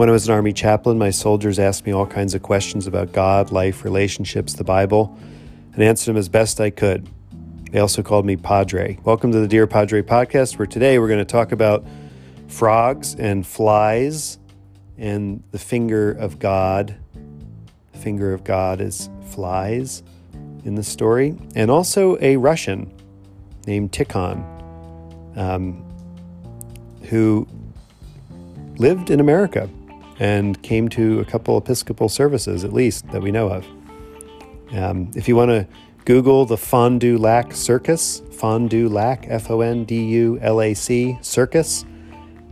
When 0.00 0.08
I 0.08 0.12
was 0.12 0.26
an 0.26 0.32
Army 0.32 0.54
chaplain, 0.54 0.96
my 0.96 1.10
soldiers 1.10 1.58
asked 1.58 1.84
me 1.84 1.92
all 1.92 2.06
kinds 2.06 2.32
of 2.32 2.40
questions 2.40 2.86
about 2.86 3.12
God, 3.12 3.52
life, 3.52 3.84
relationships, 3.84 4.54
the 4.54 4.64
Bible, 4.64 5.14
and 5.74 5.82
answered 5.82 6.06
them 6.06 6.16
as 6.16 6.26
best 6.26 6.58
I 6.58 6.70
could. 6.70 7.06
They 7.70 7.80
also 7.80 8.02
called 8.02 8.24
me 8.24 8.36
Padre. 8.36 8.98
Welcome 9.04 9.30
to 9.32 9.40
the 9.40 9.46
Dear 9.46 9.66
Padre 9.66 10.00
podcast, 10.00 10.58
where 10.58 10.64
today 10.64 10.98
we're 10.98 11.08
going 11.08 11.18
to 11.18 11.26
talk 11.26 11.52
about 11.52 11.84
frogs 12.48 13.14
and 13.16 13.46
flies 13.46 14.38
and 14.96 15.42
the 15.50 15.58
finger 15.58 16.12
of 16.12 16.38
God. 16.38 16.96
The 17.92 17.98
finger 17.98 18.32
of 18.32 18.42
God 18.42 18.80
is 18.80 19.10
flies 19.26 20.02
in 20.64 20.76
the 20.76 20.82
story, 20.82 21.36
and 21.54 21.70
also 21.70 22.16
a 22.22 22.38
Russian 22.38 22.90
named 23.66 23.92
Tikhon, 23.92 25.36
um, 25.36 25.84
who 27.10 27.46
lived 28.78 29.10
in 29.10 29.20
America 29.20 29.68
and 30.20 30.62
came 30.62 30.88
to 30.90 31.18
a 31.18 31.24
couple 31.24 31.56
Episcopal 31.56 32.08
services, 32.08 32.62
at 32.62 32.72
least 32.72 33.10
that 33.10 33.22
we 33.22 33.32
know 33.32 33.48
of. 33.48 33.66
Um, 34.72 35.10
if 35.16 35.26
you 35.26 35.34
want 35.34 35.48
to 35.48 35.66
Google 36.04 36.44
the 36.44 36.58
Fond 36.58 37.00
du 37.00 37.18
Lac 37.18 37.52
Circus, 37.54 38.22
Fond 38.30 38.68
du 38.68 38.88
Lac, 38.88 39.24
F 39.28 39.50
O 39.50 39.62
N 39.62 39.84
D 39.84 40.04
U 40.04 40.38
L 40.42 40.60
A 40.60 40.74
C, 40.74 41.18
Circus, 41.22 41.84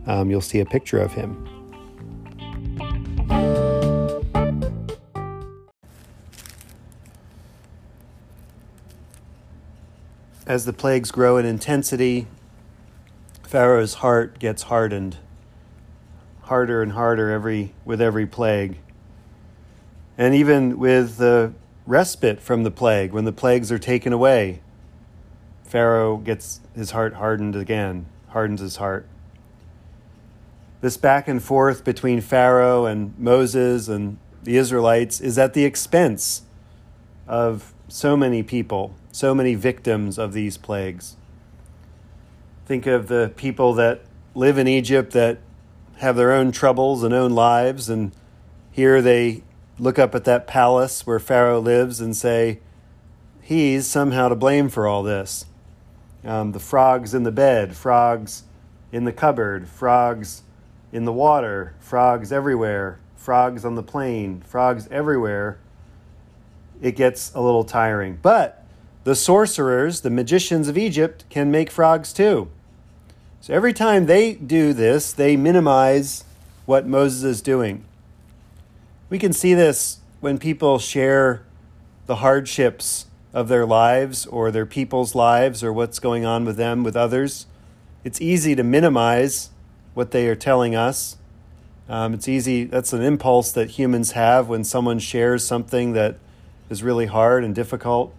um, 0.07 0.31
you'll 0.31 0.41
see 0.41 0.59
a 0.59 0.65
picture 0.65 0.99
of 0.99 1.13
him. 1.13 1.45
As 10.47 10.65
the 10.65 10.73
plagues 10.73 11.11
grow 11.11 11.37
in 11.37 11.45
intensity, 11.45 12.25
Pharaoh's 13.43 13.95
heart 13.95 14.39
gets 14.39 14.63
hardened 14.63 15.17
harder 16.49 16.81
and 16.81 16.93
harder 16.93 17.29
every 17.29 17.71
with 17.85 18.01
every 18.01 18.25
plague. 18.25 18.75
And 20.17 20.33
even 20.33 20.79
with 20.79 21.17
the 21.17 21.53
respite 21.85 22.41
from 22.41 22.63
the 22.63 22.71
plague, 22.71 23.11
when 23.13 23.25
the 23.25 23.31
plagues 23.31 23.71
are 23.71 23.77
taken 23.77 24.11
away, 24.11 24.61
Pharaoh 25.63 26.17
gets 26.17 26.59
his 26.75 26.89
heart 26.91 27.13
hardened 27.13 27.55
again, 27.55 28.07
hardens 28.29 28.61
his 28.61 28.77
heart. 28.77 29.07
This 30.81 30.97
back 30.97 31.27
and 31.27 31.41
forth 31.41 31.83
between 31.83 32.19
Pharaoh 32.19 32.87
and 32.87 33.13
Moses 33.19 33.87
and 33.87 34.17
the 34.43 34.57
Israelites 34.57 35.21
is 35.21 35.37
at 35.37 35.53
the 35.53 35.65
expense 35.65 36.41
of 37.27 37.75
so 37.87 38.17
many 38.17 38.41
people, 38.41 38.95
so 39.11 39.35
many 39.35 39.53
victims 39.53 40.17
of 40.17 40.33
these 40.33 40.57
plagues. 40.57 41.15
Think 42.65 42.87
of 42.87 43.07
the 43.07 43.31
people 43.35 43.75
that 43.75 44.01
live 44.33 44.57
in 44.57 44.67
Egypt 44.67 45.11
that 45.11 45.37
have 45.99 46.15
their 46.15 46.31
own 46.31 46.51
troubles 46.51 47.03
and 47.03 47.13
own 47.13 47.31
lives. 47.31 47.89
And 47.89 48.11
here 48.71 49.01
they 49.01 49.43
look 49.77 49.99
up 49.99 50.15
at 50.15 50.25
that 50.25 50.47
palace 50.47 51.05
where 51.05 51.19
Pharaoh 51.19 51.59
lives 51.59 51.99
and 51.99 52.15
say, 52.15 52.59
he's 53.41 53.85
somehow 53.85 54.29
to 54.29 54.35
blame 54.35 54.69
for 54.69 54.87
all 54.87 55.03
this. 55.03 55.45
Um, 56.23 56.51
the 56.51 56.59
frogs 56.59 57.13
in 57.13 57.23
the 57.23 57.31
bed, 57.31 57.75
frogs 57.75 58.43
in 58.91 59.05
the 59.05 59.13
cupboard, 59.13 59.67
frogs 59.67 60.43
in 60.91 61.05
the 61.05 61.13
water, 61.13 61.75
frogs 61.79 62.31
everywhere, 62.31 62.99
frogs 63.15 63.63
on 63.63 63.75
the 63.75 63.83
plane, 63.83 64.41
frogs 64.41 64.87
everywhere. 64.89 65.59
It 66.81 66.95
gets 66.95 67.33
a 67.35 67.41
little 67.41 67.63
tiring. 67.63 68.19
But 68.21 68.65
the 69.03 69.15
sorcerers, 69.15 70.01
the 70.01 70.09
magicians 70.09 70.67
of 70.67 70.77
Egypt, 70.77 71.25
can 71.29 71.51
make 71.51 71.69
frogs 71.69 72.13
too. 72.13 72.49
So 73.41 73.53
every 73.53 73.73
time 73.73 74.05
they 74.05 74.33
do 74.33 74.73
this, 74.73 75.13
they 75.13 75.37
minimize 75.37 76.25
what 76.65 76.85
Moses 76.85 77.23
is 77.23 77.41
doing. 77.41 77.85
We 79.09 79.17
can 79.17 79.33
see 79.33 79.53
this 79.53 79.99
when 80.19 80.37
people 80.37 80.77
share 80.77 81.43
the 82.05 82.17
hardships 82.17 83.05
of 83.33 83.47
their 83.47 83.65
lives 83.65 84.25
or 84.25 84.51
their 84.51 84.65
people's 84.65 85.15
lives 85.15 85.63
or 85.63 85.71
what's 85.71 85.99
going 85.99 86.25
on 86.25 86.43
with 86.45 86.57
them 86.57 86.83
with 86.83 86.95
others. 86.95 87.45
It's 88.03 88.19
easy 88.19 88.55
to 88.55 88.63
minimize 88.63 89.49
what 89.93 90.11
they 90.11 90.27
are 90.27 90.35
telling 90.35 90.75
us. 90.75 91.17
Um, 91.87 92.13
it's 92.13 92.27
easy, 92.27 92.65
that's 92.65 92.93
an 92.93 93.01
impulse 93.01 93.51
that 93.53 93.71
humans 93.71 94.11
have 94.11 94.47
when 94.47 94.63
someone 94.63 94.99
shares 94.99 95.45
something 95.45 95.93
that 95.93 96.17
is 96.69 96.83
really 96.83 97.07
hard 97.07 97.43
and 97.43 97.55
difficult 97.55 98.13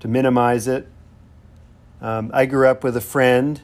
to 0.00 0.08
minimize 0.08 0.68
it. 0.68 0.88
Um, 2.02 2.30
I 2.34 2.44
grew 2.44 2.68
up 2.68 2.84
with 2.84 2.96
a 2.96 3.00
friend 3.00 3.62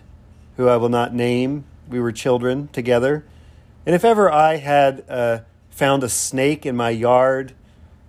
who 0.61 0.69
I 0.69 0.77
will 0.77 0.91
not 0.91 1.15
name. 1.15 1.65
We 1.89 2.01
were 2.01 2.13
children 2.13 2.69
together. 2.69 3.25
And 3.87 3.95
if 3.95 4.05
ever 4.05 4.31
I 4.31 4.57
had 4.57 5.03
uh, 5.09 5.39
found 5.71 6.05
a 6.05 6.09
snake 6.11 6.67
in 6.67 6.77
my 6.77 6.91
yard, 6.91 7.55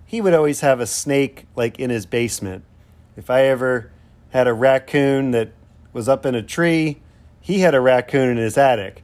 he 0.04 0.20
would 0.20 0.34
always 0.34 0.60
have 0.60 0.78
a 0.78 0.86
snake 0.86 1.46
like 1.56 1.78
in 1.78 1.88
his 1.88 2.04
basement. 2.04 2.64
If 3.16 3.30
I 3.30 3.44
ever 3.44 3.90
had 4.32 4.46
a 4.46 4.52
raccoon 4.52 5.30
that 5.30 5.52
was 5.94 6.10
up 6.10 6.26
in 6.26 6.34
a 6.34 6.42
tree, 6.42 7.00
he 7.40 7.60
had 7.60 7.74
a 7.74 7.80
raccoon 7.80 8.28
in 8.28 8.36
his 8.36 8.58
attic, 8.58 9.02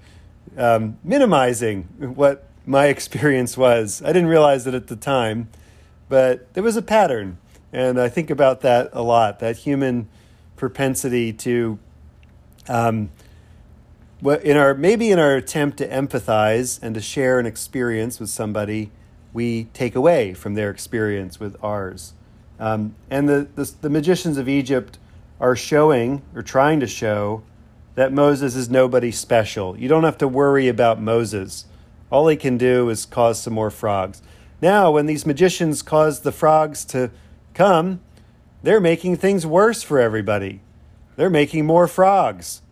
um, 0.58 0.98
minimizing 1.02 1.84
what 1.98 2.50
my 2.66 2.86
experience 2.88 3.56
was. 3.56 4.02
I 4.02 4.08
didn't 4.08 4.28
realize 4.28 4.66
it 4.66 4.74
at 4.74 4.88
the 4.88 4.96
time, 4.96 5.48
but 6.10 6.52
there 6.52 6.62
was 6.62 6.76
a 6.76 6.82
pattern. 6.82 7.38
And 7.72 7.98
I 7.98 8.10
think 8.10 8.28
about 8.28 8.60
that 8.60 8.90
a 8.92 9.00
lot 9.00 9.38
that 9.38 9.56
human 9.56 10.06
propensity 10.56 11.32
to 11.32 11.78
um, 12.68 13.08
in 14.22 14.56
our 14.56 14.74
maybe 14.74 15.10
in 15.10 15.18
our 15.18 15.36
attempt 15.36 15.78
to 15.78 15.88
empathize 15.88 16.78
and 16.82 16.94
to 16.94 17.00
share 17.00 17.38
an 17.38 17.46
experience 17.46 18.18
with 18.18 18.30
somebody, 18.30 18.90
we 19.32 19.64
take 19.72 19.94
away 19.94 20.34
from 20.34 20.54
their 20.54 20.70
experience 20.70 21.38
with 21.38 21.56
ours. 21.62 22.14
Um, 22.58 22.96
and 23.08 23.28
the, 23.28 23.48
the, 23.54 23.72
the 23.82 23.90
magicians 23.90 24.36
of 24.36 24.48
Egypt 24.48 24.98
are 25.40 25.54
showing 25.54 26.22
or 26.34 26.42
trying 26.42 26.80
to 26.80 26.86
show 26.86 27.42
that 27.94 28.12
Moses 28.12 28.56
is 28.56 28.68
nobody 28.68 29.10
special. 29.12 29.78
You 29.78 29.88
don't 29.88 30.04
have 30.04 30.18
to 30.18 30.28
worry 30.28 30.68
about 30.68 31.00
Moses. 31.00 31.66
All 32.10 32.26
he 32.28 32.36
can 32.36 32.58
do 32.58 32.88
is 32.88 33.06
cause 33.06 33.40
some 33.40 33.54
more 33.54 33.70
frogs. 33.70 34.22
Now, 34.60 34.90
when 34.90 35.06
these 35.06 35.26
magicians 35.26 35.82
cause 35.82 36.20
the 36.20 36.32
frogs 36.32 36.84
to 36.86 37.10
come, 37.54 38.00
they're 38.62 38.80
making 38.80 39.16
things 39.16 39.46
worse 39.46 39.82
for 39.82 40.00
everybody. 40.00 40.60
They're 41.16 41.30
making 41.30 41.66
more 41.66 41.86
frogs. 41.86 42.62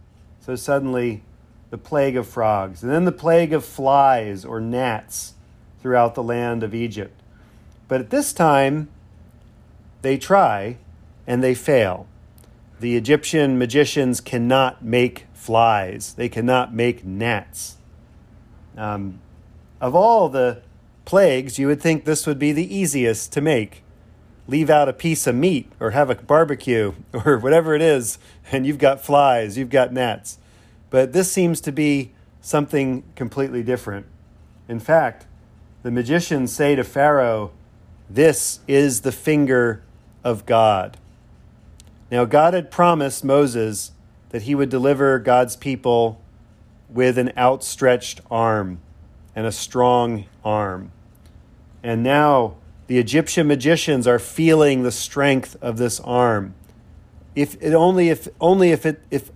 So 0.41 0.57
suddenly 0.57 1.23
the 1.77 1.83
plague 1.83 2.17
of 2.17 2.27
frogs, 2.27 2.83
and 2.83 2.91
then 2.91 3.05
the 3.05 3.13
plague 3.13 3.53
of 3.53 3.63
flies 3.63 4.47
or 4.47 4.63
gnats 4.63 5.35
throughout 5.83 6.15
the 6.15 6.23
land 6.23 6.63
of 6.63 6.75
Egypt. 6.75 7.21
But 7.87 8.01
at 8.01 8.09
this 8.09 8.33
time, 8.33 8.89
they 10.01 10.17
try 10.17 10.79
and 11.27 11.45
they 11.45 11.55
fail. 11.55 12.07
The 12.81 12.97
Egyptian 12.97 13.59
magicians 13.59 14.23
cannot 14.23 14.83
make 14.83 15.27
flies, 15.35 16.15
they 16.15 16.31
cannot 16.31 16.73
make 16.73 17.05
gnats. 17.05 17.77
Um, 18.75 19.21
of 19.79 19.95
all 19.95 20.31
the 20.31 20.63
plagues, 21.05 21.59
you 21.59 21.67
would 21.67 21.83
think 21.83 22.07
this 22.07 22.27
would 22.27 22.39
be 22.39 22.53
the 22.53 22.75
easiest 22.75 23.35
to 23.35 23.43
make. 23.43 23.83
Leave 24.49 24.71
out 24.71 24.89
a 24.89 24.95
piece 24.95 25.27
of 25.27 25.35
meat 25.35 25.71
or 25.79 25.91
have 25.91 26.09
a 26.09 26.15
barbecue 26.15 26.95
or 27.13 27.37
whatever 27.37 27.75
it 27.75 27.83
is, 27.83 28.19
and 28.51 28.67
you've 28.67 28.79
got 28.79 29.05
flies, 29.05 29.59
you've 29.59 29.69
got 29.69 29.93
gnats. 29.93 30.39
But 30.91 31.13
this 31.13 31.31
seems 31.31 31.61
to 31.63 31.73
be 31.73 32.13
something 32.41 33.03
completely 33.15 33.63
different. 33.63 34.07
In 34.69 34.81
fact, 34.81 35.27
the 35.83 35.91
magicians 35.91 36.53
say 36.53 36.75
to 36.75 36.85
Pharaoh, 36.85 37.53
This 38.09 38.61
is 38.67 39.03
the 39.03 39.13
finger 39.13 39.83
of 40.25 40.47
God. 40.47 40.97
Now, 42.11 42.25
God 42.25 42.55
had 42.55 42.71
promised 42.71 43.25
Moses 43.25 43.93
that 44.31 44.43
he 44.43 44.55
would 44.55 44.69
deliver 44.69 45.19
God's 45.19 45.57
people 45.57 46.21
with 46.89 47.19
an 47.19 47.33
outstretched 47.37 48.21
arm 48.31 48.81
and 49.35 49.47
a 49.47 49.53
strong 49.53 50.25
arm. 50.45 50.93
And 51.83 52.03
now 52.03 52.57
the 52.87 52.99
Egyptian 52.99 53.47
magicians 53.47 54.07
are 54.07 54.19
feeling 54.19 54.83
the 54.83 54.93
strength 54.93 55.57
of 55.61 55.77
this 55.77 56.01
arm. 56.01 56.55
If 57.35 57.61
it 57.61 57.75
only 57.75 58.09
if 58.09 58.29
only 58.41 58.71
if 58.71 58.87
it 58.87 59.03
if 59.11 59.31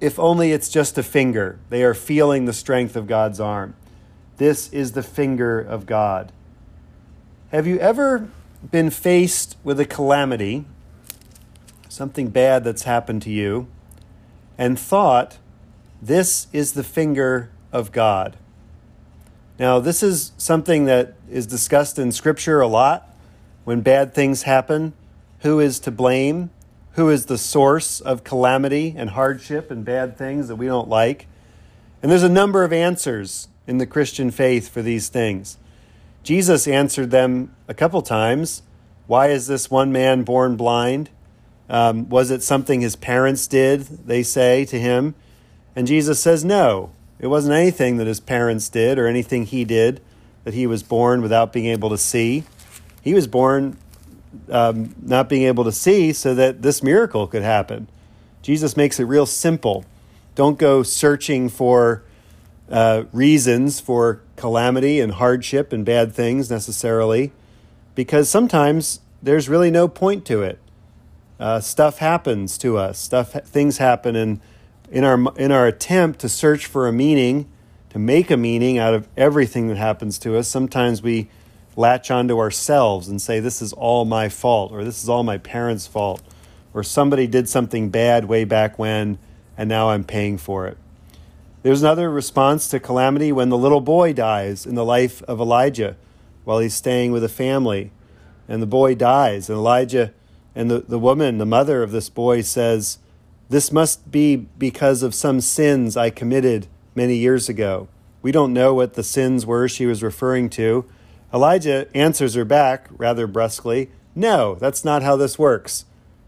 if 0.00 0.18
only 0.18 0.52
it's 0.52 0.68
just 0.68 0.96
a 0.98 1.02
finger. 1.02 1.58
They 1.68 1.82
are 1.82 1.94
feeling 1.94 2.44
the 2.44 2.52
strength 2.52 2.96
of 2.96 3.06
God's 3.06 3.40
arm. 3.40 3.74
This 4.38 4.72
is 4.72 4.92
the 4.92 5.02
finger 5.02 5.60
of 5.60 5.86
God. 5.86 6.32
Have 7.52 7.66
you 7.66 7.78
ever 7.78 8.28
been 8.70 8.90
faced 8.90 9.56
with 9.62 9.78
a 9.78 9.84
calamity, 9.84 10.64
something 11.88 12.28
bad 12.28 12.64
that's 12.64 12.84
happened 12.84 13.22
to 13.22 13.30
you, 13.30 13.66
and 14.56 14.78
thought, 14.78 15.38
this 16.00 16.46
is 16.52 16.72
the 16.72 16.84
finger 16.84 17.50
of 17.72 17.92
God? 17.92 18.36
Now, 19.58 19.78
this 19.78 20.02
is 20.02 20.32
something 20.38 20.86
that 20.86 21.14
is 21.30 21.46
discussed 21.46 21.98
in 21.98 22.12
Scripture 22.12 22.60
a 22.60 22.66
lot. 22.66 23.14
When 23.64 23.82
bad 23.82 24.14
things 24.14 24.44
happen, 24.44 24.94
who 25.40 25.60
is 25.60 25.78
to 25.80 25.90
blame? 25.90 26.50
Who 27.00 27.08
is 27.08 27.24
the 27.24 27.38
source 27.38 28.02
of 28.02 28.24
calamity 28.24 28.94
and 28.94 29.08
hardship 29.08 29.70
and 29.70 29.86
bad 29.86 30.18
things 30.18 30.48
that 30.48 30.56
we 30.56 30.66
don't 30.66 30.86
like. 30.86 31.26
And 32.02 32.12
there's 32.12 32.22
a 32.22 32.28
number 32.28 32.62
of 32.62 32.74
answers 32.74 33.48
in 33.66 33.78
the 33.78 33.86
Christian 33.86 34.30
faith 34.30 34.68
for 34.68 34.82
these 34.82 35.08
things? 35.08 35.56
Jesus 36.22 36.68
answered 36.68 37.10
them 37.10 37.56
a 37.66 37.72
couple 37.72 38.02
times. 38.02 38.62
Why 39.06 39.28
is 39.28 39.46
this 39.46 39.70
one 39.70 39.90
man 39.90 40.24
born 40.24 40.56
blind? 40.56 41.08
Um, 41.70 42.06
was 42.10 42.30
it 42.30 42.42
something 42.42 42.82
his 42.82 42.96
parents 42.96 43.46
did, 43.46 44.06
they 44.06 44.22
say 44.22 44.66
to 44.66 44.78
him? 44.78 45.14
And 45.74 45.86
Jesus 45.86 46.20
says, 46.20 46.44
no. 46.44 46.90
It 47.18 47.28
wasn't 47.28 47.54
anything 47.54 47.96
that 47.96 48.06
his 48.06 48.20
parents 48.20 48.68
did 48.68 48.98
or 48.98 49.06
anything 49.06 49.46
he 49.46 49.64
did 49.64 50.02
that 50.44 50.52
he 50.52 50.66
was 50.66 50.82
born 50.82 51.22
without 51.22 51.50
being 51.50 51.64
able 51.66 51.88
to 51.88 51.98
see. 51.98 52.44
He 53.00 53.14
was 53.14 53.26
born 53.26 53.78
um, 54.50 54.94
not 55.02 55.28
being 55.28 55.42
able 55.42 55.64
to 55.64 55.72
see 55.72 56.12
so 56.12 56.34
that 56.34 56.62
this 56.62 56.82
miracle 56.82 57.26
could 57.26 57.42
happen. 57.42 57.88
Jesus 58.42 58.76
makes 58.76 58.98
it 58.98 59.04
real 59.04 59.26
simple. 59.26 59.84
Don't 60.34 60.58
go 60.58 60.82
searching 60.82 61.48
for 61.48 62.02
uh, 62.70 63.04
reasons 63.12 63.80
for 63.80 64.22
calamity 64.36 65.00
and 65.00 65.12
hardship 65.12 65.72
and 65.72 65.84
bad 65.84 66.14
things 66.14 66.50
necessarily, 66.50 67.32
because 67.94 68.28
sometimes 68.28 69.00
there's 69.22 69.48
really 69.48 69.70
no 69.70 69.88
point 69.88 70.24
to 70.26 70.42
it 70.42 70.58
uh, 71.40 71.58
stuff 71.58 71.98
happens 71.98 72.58
to 72.58 72.76
us. 72.76 72.98
Stuff, 72.98 73.32
things 73.32 73.78
happen, 73.78 74.14
and 74.14 74.40
in 74.90 75.04
our 75.04 75.32
in 75.36 75.50
our 75.50 75.66
attempt 75.66 76.20
to 76.20 76.28
search 76.28 76.66
for 76.66 76.86
a 76.86 76.92
meaning, 76.92 77.50
to 77.88 77.98
make 77.98 78.30
a 78.30 78.36
meaning 78.36 78.76
out 78.78 78.92
of 78.92 79.08
everything 79.16 79.68
that 79.68 79.78
happens 79.78 80.18
to 80.18 80.36
us, 80.36 80.46
sometimes 80.46 81.02
we 81.02 81.30
latch 81.76 82.10
onto 82.10 82.38
ourselves 82.38 83.08
and 83.08 83.20
say, 83.20 83.40
"This 83.40 83.62
is 83.62 83.72
all 83.72 84.04
my 84.04 84.28
fault," 84.28 84.72
or 84.72 84.84
"This 84.84 85.02
is 85.02 85.08
all 85.08 85.22
my 85.22 85.38
parents' 85.38 85.86
fault," 85.86 86.22
or 86.74 86.82
somebody 86.82 87.26
did 87.26 87.48
something 87.48 87.90
bad 87.90 88.26
way 88.26 88.44
back 88.44 88.78
when, 88.78 89.18
and 89.56 89.68
now 89.68 89.90
I'm 89.90 90.04
paying 90.04 90.38
for 90.38 90.66
it. 90.66 90.78
There's 91.62 91.82
another 91.82 92.10
response 92.10 92.68
to 92.68 92.80
calamity 92.80 93.32
when 93.32 93.50
the 93.50 93.58
little 93.58 93.82
boy 93.82 94.14
dies 94.14 94.64
in 94.64 94.74
the 94.74 94.84
life 94.84 95.22
of 95.24 95.40
Elijah 95.40 95.96
while 96.44 96.58
he's 96.58 96.74
staying 96.74 97.12
with 97.12 97.22
a 97.22 97.28
family. 97.28 97.92
And 98.48 98.62
the 98.62 98.66
boy 98.66 98.94
dies, 98.94 99.48
and 99.50 99.58
Elijah 99.58 100.12
and 100.54 100.70
the, 100.70 100.80
the 100.80 100.98
woman, 100.98 101.38
the 101.38 101.46
mother 101.46 101.82
of 101.82 101.92
this 101.92 102.08
boy, 102.08 102.40
says, 102.40 102.98
This 103.48 103.70
must 103.70 104.10
be 104.10 104.36
because 104.36 105.02
of 105.02 105.14
some 105.14 105.40
sins 105.40 105.96
I 105.96 106.10
committed 106.10 106.66
many 106.94 107.16
years 107.16 107.48
ago. 107.48 107.88
We 108.22 108.32
don't 108.32 108.52
know 108.52 108.74
what 108.74 108.94
the 108.94 109.02
sins 109.02 109.46
were 109.46 109.68
she 109.68 109.86
was 109.86 110.02
referring 110.02 110.50
to. 110.50 110.84
Elijah 111.32 111.86
answers 111.94 112.34
her 112.34 112.44
back 112.44 112.88
rather 112.90 113.26
brusquely, 113.26 113.90
No, 114.14 114.56
that's 114.56 114.84
not 114.84 115.02
how 115.02 115.16
this 115.16 115.38
works. 115.38 115.84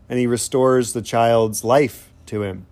And 0.08 0.18
he 0.18 0.26
restores 0.26 0.92
the 0.92 1.02
child's 1.02 1.64
life 1.64 2.12
to 2.26 2.42
him. 2.42 2.66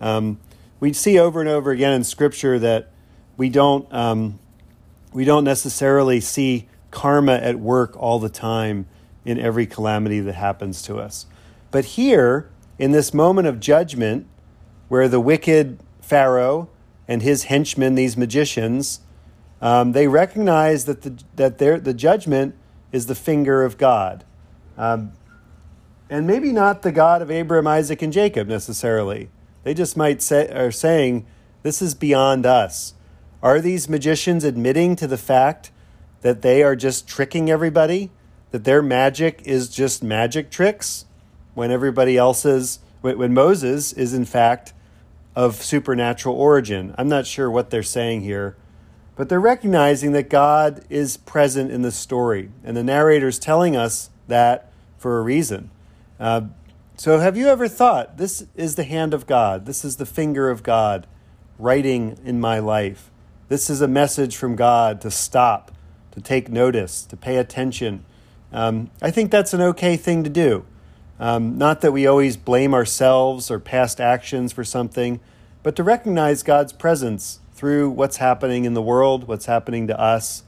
Um, 0.00 0.38
we 0.80 0.92
see 0.92 1.18
over 1.18 1.40
and 1.40 1.48
over 1.48 1.70
again 1.70 1.92
in 1.92 2.04
Scripture 2.04 2.58
that 2.58 2.90
we 3.36 3.48
don't, 3.48 3.92
um, 3.92 4.38
we 5.12 5.24
don't 5.24 5.44
necessarily 5.44 6.20
see 6.20 6.68
karma 6.90 7.34
at 7.34 7.58
work 7.58 7.96
all 7.96 8.18
the 8.18 8.28
time 8.28 8.86
in 9.24 9.38
every 9.38 9.66
calamity 9.66 10.20
that 10.20 10.34
happens 10.34 10.82
to 10.82 10.96
us. 10.96 11.26
But 11.70 11.84
here, 11.84 12.48
in 12.78 12.92
this 12.92 13.12
moment 13.12 13.48
of 13.48 13.60
judgment, 13.60 14.26
where 14.88 15.08
the 15.08 15.20
wicked 15.20 15.78
Pharaoh 16.00 16.68
and 17.08 17.22
his 17.22 17.44
henchmen, 17.44 17.94
these 17.94 18.16
magicians, 18.16 19.00
um, 19.60 19.92
they 19.92 20.08
recognize 20.08 20.84
that 20.84 21.02
the 21.02 21.22
that 21.36 21.58
their 21.58 21.78
the 21.78 21.94
judgment 21.94 22.54
is 22.92 23.06
the 23.06 23.14
finger 23.14 23.62
of 23.62 23.78
God, 23.78 24.24
um, 24.76 25.12
and 26.10 26.26
maybe 26.26 26.52
not 26.52 26.82
the 26.82 26.92
God 26.92 27.22
of 27.22 27.30
Abraham, 27.30 27.66
Isaac, 27.66 28.02
and 28.02 28.12
Jacob 28.12 28.48
necessarily. 28.48 29.30
They 29.62 29.74
just 29.74 29.96
might 29.96 30.22
say 30.22 30.48
are 30.48 30.70
saying 30.70 31.26
this 31.62 31.80
is 31.80 31.94
beyond 31.94 32.46
us. 32.46 32.94
Are 33.42 33.60
these 33.60 33.88
magicians 33.88 34.44
admitting 34.44 34.96
to 34.96 35.06
the 35.06 35.18
fact 35.18 35.70
that 36.22 36.42
they 36.42 36.62
are 36.62 36.76
just 36.76 37.06
tricking 37.06 37.50
everybody? 37.50 38.10
that 38.54 38.62
their 38.62 38.82
magic 38.82 39.42
is 39.44 39.68
just 39.68 40.00
magic 40.00 40.48
tricks 40.48 41.06
when 41.54 41.72
everybody 41.72 42.16
else's, 42.16 42.78
when 43.00 43.34
Moses 43.34 43.92
is 43.92 44.14
in 44.14 44.24
fact 44.24 44.72
of 45.34 45.56
supernatural 45.56 46.36
origin. 46.36 46.94
I'm 46.96 47.08
not 47.08 47.26
sure 47.26 47.50
what 47.50 47.70
they're 47.70 47.82
saying 47.82 48.20
here, 48.20 48.56
but 49.16 49.28
they're 49.28 49.40
recognizing 49.40 50.12
that 50.12 50.28
God 50.28 50.84
is 50.90 51.16
present 51.16 51.70
in 51.70 51.82
the 51.82 51.92
story, 51.92 52.50
and 52.64 52.76
the 52.76 52.84
narrator's 52.84 53.38
telling 53.38 53.76
us 53.76 54.10
that 54.28 54.72
for 54.98 55.18
a 55.18 55.22
reason. 55.22 55.70
Uh, 56.18 56.42
so, 56.96 57.18
have 57.18 57.36
you 57.36 57.48
ever 57.48 57.68
thought 57.68 58.18
this 58.18 58.46
is 58.54 58.76
the 58.76 58.84
hand 58.84 59.14
of 59.14 59.26
God? 59.26 59.66
This 59.66 59.84
is 59.84 59.96
the 59.96 60.06
finger 60.06 60.48
of 60.48 60.62
God 60.62 61.06
writing 61.58 62.18
in 62.24 62.40
my 62.40 62.58
life. 62.58 63.10
This 63.48 63.68
is 63.68 63.80
a 63.80 63.88
message 63.88 64.36
from 64.36 64.56
God 64.56 65.00
to 65.00 65.10
stop, 65.10 65.72
to 66.12 66.20
take 66.20 66.48
notice, 66.48 67.02
to 67.04 67.16
pay 67.16 67.36
attention 67.36 68.04
um, 68.54 68.92
I 69.02 69.10
think 69.10 69.32
that's 69.32 69.52
an 69.52 69.60
okay 69.60 69.96
thing 69.96 70.22
to 70.22 70.30
do. 70.30 70.64
Um, 71.18 71.58
not 71.58 71.80
that 71.80 71.90
we 71.90 72.06
always 72.06 72.36
blame 72.36 72.72
ourselves 72.72 73.50
or 73.50 73.58
past 73.58 74.00
actions 74.00 74.52
for 74.52 74.62
something, 74.62 75.18
but 75.64 75.74
to 75.76 75.82
recognize 75.82 76.44
God's 76.44 76.72
presence 76.72 77.40
through 77.54 77.90
what's 77.90 78.18
happening 78.18 78.64
in 78.64 78.74
the 78.74 78.82
world, 78.82 79.28
what's 79.28 79.46
happening 79.46 79.86
to 79.86 79.98
us, 79.98 80.42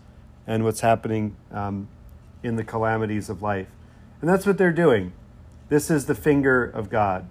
and 0.47 0.65
what's 0.65 0.81
happening 0.81 1.37
um, 1.51 1.89
in 2.43 2.57
the 2.57 2.65
calamities 2.65 3.31
of 3.31 3.43
life. 3.43 3.69
And 4.21 4.29
that's 4.29 4.47
what 4.47 4.59
they're 4.59 4.73
doing. 4.73 5.13
This 5.69 5.91
is 5.91 6.07
the 6.07 6.15
finger 6.15 6.65
of 6.65 6.91
God. 6.91 7.29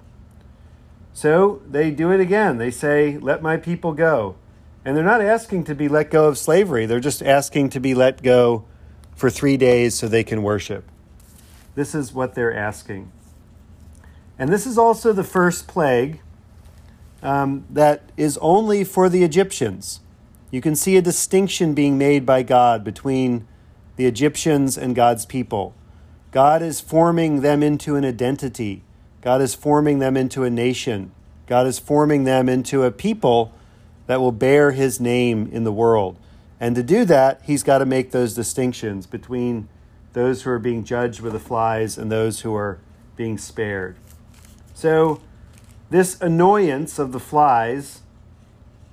So 1.13 1.61
they 1.69 1.91
do 1.91 2.11
it 2.11 2.19
again. 2.19 2.57
They 2.57 2.71
say, 2.71 3.17
Let 3.17 3.41
my 3.41 3.57
people 3.57 3.93
go. 3.93 4.35
And 4.83 4.95
they're 4.95 5.03
not 5.03 5.21
asking 5.21 5.63
to 5.65 5.75
be 5.75 5.87
let 5.87 6.11
go 6.11 6.27
of 6.27 6.37
slavery, 6.37 6.85
they're 6.85 6.99
just 6.99 7.23
asking 7.23 7.69
to 7.69 7.79
be 7.79 7.93
let 7.93 8.21
go 8.21 8.65
for 9.15 9.29
three 9.29 9.57
days 9.57 9.95
so 9.95 10.07
they 10.07 10.23
can 10.23 10.43
worship. 10.43 10.85
This 11.73 11.95
is 11.95 12.13
what 12.13 12.35
they're 12.35 12.55
asking. 12.55 13.11
And 14.37 14.49
this 14.51 14.67
is 14.67 14.77
also 14.77 15.13
the 15.13 15.23
first 15.23 15.67
plague 15.67 16.19
um, 17.25 17.65
that 17.69 18.11
is 18.15 18.37
only 18.37 18.83
for 18.83 19.09
the 19.09 19.23
Egyptians. 19.23 19.99
You 20.51 20.61
can 20.61 20.75
see 20.75 20.95
a 20.95 21.01
distinction 21.01 21.73
being 21.73 21.97
made 21.97 22.25
by 22.25 22.43
God 22.43 22.83
between 22.83 23.47
the 23.95 24.05
Egyptians 24.05 24.77
and 24.77 24.95
God's 24.95 25.25
people. 25.25 25.73
God 26.31 26.61
is 26.61 26.79
forming 26.79 27.41
them 27.41 27.63
into 27.63 27.95
an 27.95 28.05
identity, 28.05 28.83
God 29.21 29.41
is 29.41 29.55
forming 29.55 29.99
them 29.99 30.15
into 30.15 30.43
a 30.43 30.49
nation, 30.49 31.11
God 31.47 31.65
is 31.65 31.79
forming 31.79 32.25
them 32.25 32.47
into 32.47 32.83
a 32.83 32.91
people 32.91 33.53
that 34.05 34.21
will 34.21 34.31
bear 34.31 34.71
his 34.71 34.99
name 34.99 35.49
in 35.51 35.63
the 35.63 35.71
world. 35.71 36.17
And 36.59 36.75
to 36.75 36.83
do 36.83 37.05
that, 37.05 37.41
he's 37.43 37.63
got 37.63 37.79
to 37.79 37.85
make 37.85 38.11
those 38.11 38.35
distinctions 38.35 39.07
between 39.07 39.67
those 40.13 40.43
who 40.43 40.51
are 40.51 40.59
being 40.59 40.83
judged 40.83 41.21
with 41.21 41.33
the 41.33 41.39
flies 41.39 41.97
and 41.97 42.11
those 42.11 42.41
who 42.41 42.53
are 42.55 42.79
being 43.15 43.37
spared. 43.37 43.97
So, 44.73 45.21
this 45.89 46.19
annoyance 46.21 46.99
of 46.99 47.11
the 47.11 47.19
flies, 47.19 48.01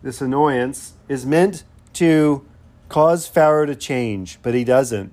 this 0.02 0.20
annoyance, 0.20 0.94
is 1.08 1.24
meant 1.24 1.64
to 1.94 2.44
cause 2.88 3.26
Pharaoh 3.26 3.66
to 3.66 3.74
change, 3.74 4.38
but 4.42 4.54
he 4.54 4.64
doesn't. 4.64 5.12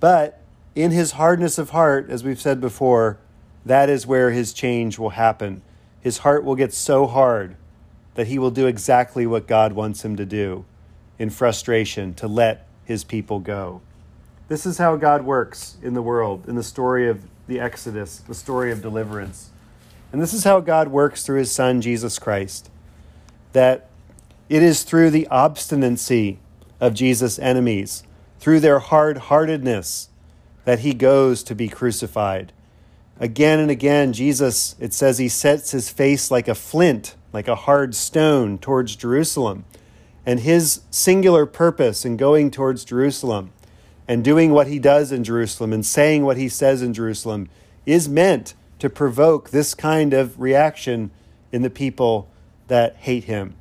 But 0.00 0.40
in 0.74 0.92
his 0.92 1.12
hardness 1.12 1.58
of 1.58 1.70
heart, 1.70 2.08
as 2.08 2.22
we've 2.22 2.40
said 2.40 2.60
before, 2.60 3.18
that 3.64 3.88
is 3.88 4.06
where 4.06 4.30
his 4.30 4.52
change 4.52 4.98
will 4.98 5.10
happen. 5.10 5.62
His 6.00 6.18
heart 6.18 6.44
will 6.44 6.54
get 6.54 6.72
so 6.72 7.06
hard 7.06 7.56
that 8.14 8.28
he 8.28 8.38
will 8.38 8.50
do 8.50 8.66
exactly 8.66 9.26
what 9.26 9.46
God 9.46 9.72
wants 9.72 10.04
him 10.04 10.16
to 10.16 10.24
do 10.24 10.64
in 11.18 11.30
frustration 11.30 12.14
to 12.14 12.28
let 12.28 12.66
his 12.84 13.04
people 13.04 13.40
go. 13.40 13.80
This 14.48 14.64
is 14.64 14.78
how 14.78 14.96
God 14.96 15.24
works 15.24 15.76
in 15.82 15.94
the 15.94 16.02
world, 16.02 16.48
in 16.48 16.54
the 16.54 16.62
story 16.62 17.08
of 17.08 17.24
the 17.48 17.60
Exodus, 17.60 18.18
the 18.18 18.34
story 18.34 18.70
of 18.70 18.80
deliverance. 18.80 19.50
And 20.12 20.22
this 20.22 20.32
is 20.32 20.44
how 20.44 20.60
God 20.60 20.88
works 20.88 21.22
through 21.22 21.38
his 21.38 21.52
Son, 21.52 21.80
Jesus 21.80 22.18
Christ. 22.18 22.70
That 23.52 23.88
it 24.48 24.62
is 24.62 24.82
through 24.82 25.10
the 25.10 25.26
obstinacy 25.28 26.38
of 26.80 26.94
Jesus' 26.94 27.38
enemies, 27.38 28.04
through 28.38 28.60
their 28.60 28.78
hard 28.78 29.18
heartedness, 29.18 30.08
that 30.64 30.80
he 30.80 30.94
goes 30.94 31.42
to 31.42 31.54
be 31.54 31.68
crucified. 31.68 32.52
Again 33.20 33.58
and 33.58 33.70
again, 33.70 34.12
Jesus, 34.12 34.76
it 34.78 34.92
says, 34.92 35.18
he 35.18 35.28
sets 35.28 35.72
his 35.72 35.90
face 35.90 36.30
like 36.30 36.46
a 36.46 36.54
flint, 36.54 37.16
like 37.32 37.48
a 37.48 37.54
hard 37.54 37.94
stone 37.94 38.58
towards 38.58 38.96
Jerusalem 38.96 39.64
and 40.24 40.40
his 40.40 40.82
singular 40.90 41.46
purpose 41.46 42.04
in 42.04 42.18
going 42.18 42.50
towards 42.50 42.84
Jerusalem 42.84 43.50
and 44.06 44.22
doing 44.22 44.52
what 44.52 44.66
he 44.66 44.78
does 44.78 45.10
in 45.10 45.24
Jerusalem 45.24 45.72
and 45.72 45.84
saying 45.84 46.22
what 46.22 46.36
he 46.36 46.50
says 46.50 46.82
in 46.82 46.92
Jerusalem 46.92 47.48
is 47.86 48.08
meant 48.08 48.54
to 48.78 48.88
provoke 48.88 49.50
this 49.50 49.74
kind 49.74 50.12
of 50.12 50.40
reaction 50.40 51.10
in 51.52 51.62
the 51.62 51.70
people 51.70 52.28
that 52.68 52.96
hate 52.96 53.24
him. 53.24 53.54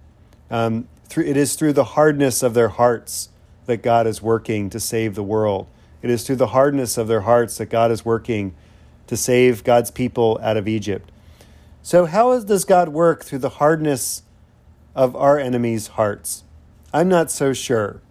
Um, 0.51 0.87
through, 1.05 1.25
it 1.25 1.37
is 1.37 1.55
through 1.55 1.73
the 1.73 1.83
hardness 1.83 2.43
of 2.43 2.53
their 2.53 2.69
hearts 2.69 3.29
that 3.65 3.81
God 3.81 4.07
is 4.07 4.21
working 4.21 4.69
to 4.69 4.79
save 4.79 5.15
the 5.15 5.23
world. 5.23 5.67
It 6.01 6.09
is 6.09 6.25
through 6.25 6.35
the 6.37 6.47
hardness 6.47 6.97
of 6.97 7.07
their 7.07 7.21
hearts 7.21 7.57
that 7.57 7.67
God 7.67 7.91
is 7.91 8.05
working 8.05 8.53
to 9.07 9.17
save 9.17 9.63
God's 9.63 9.91
people 9.91 10.39
out 10.41 10.57
of 10.57 10.67
Egypt. 10.67 11.11
So, 11.81 12.05
how 12.05 12.37
does 12.39 12.65
God 12.65 12.89
work 12.89 13.23
through 13.23 13.39
the 13.39 13.49
hardness 13.49 14.23
of 14.93 15.15
our 15.15 15.39
enemies' 15.39 15.87
hearts? 15.87 16.43
I'm 16.93 17.07
not 17.07 17.31
so 17.31 17.53
sure. 17.53 18.01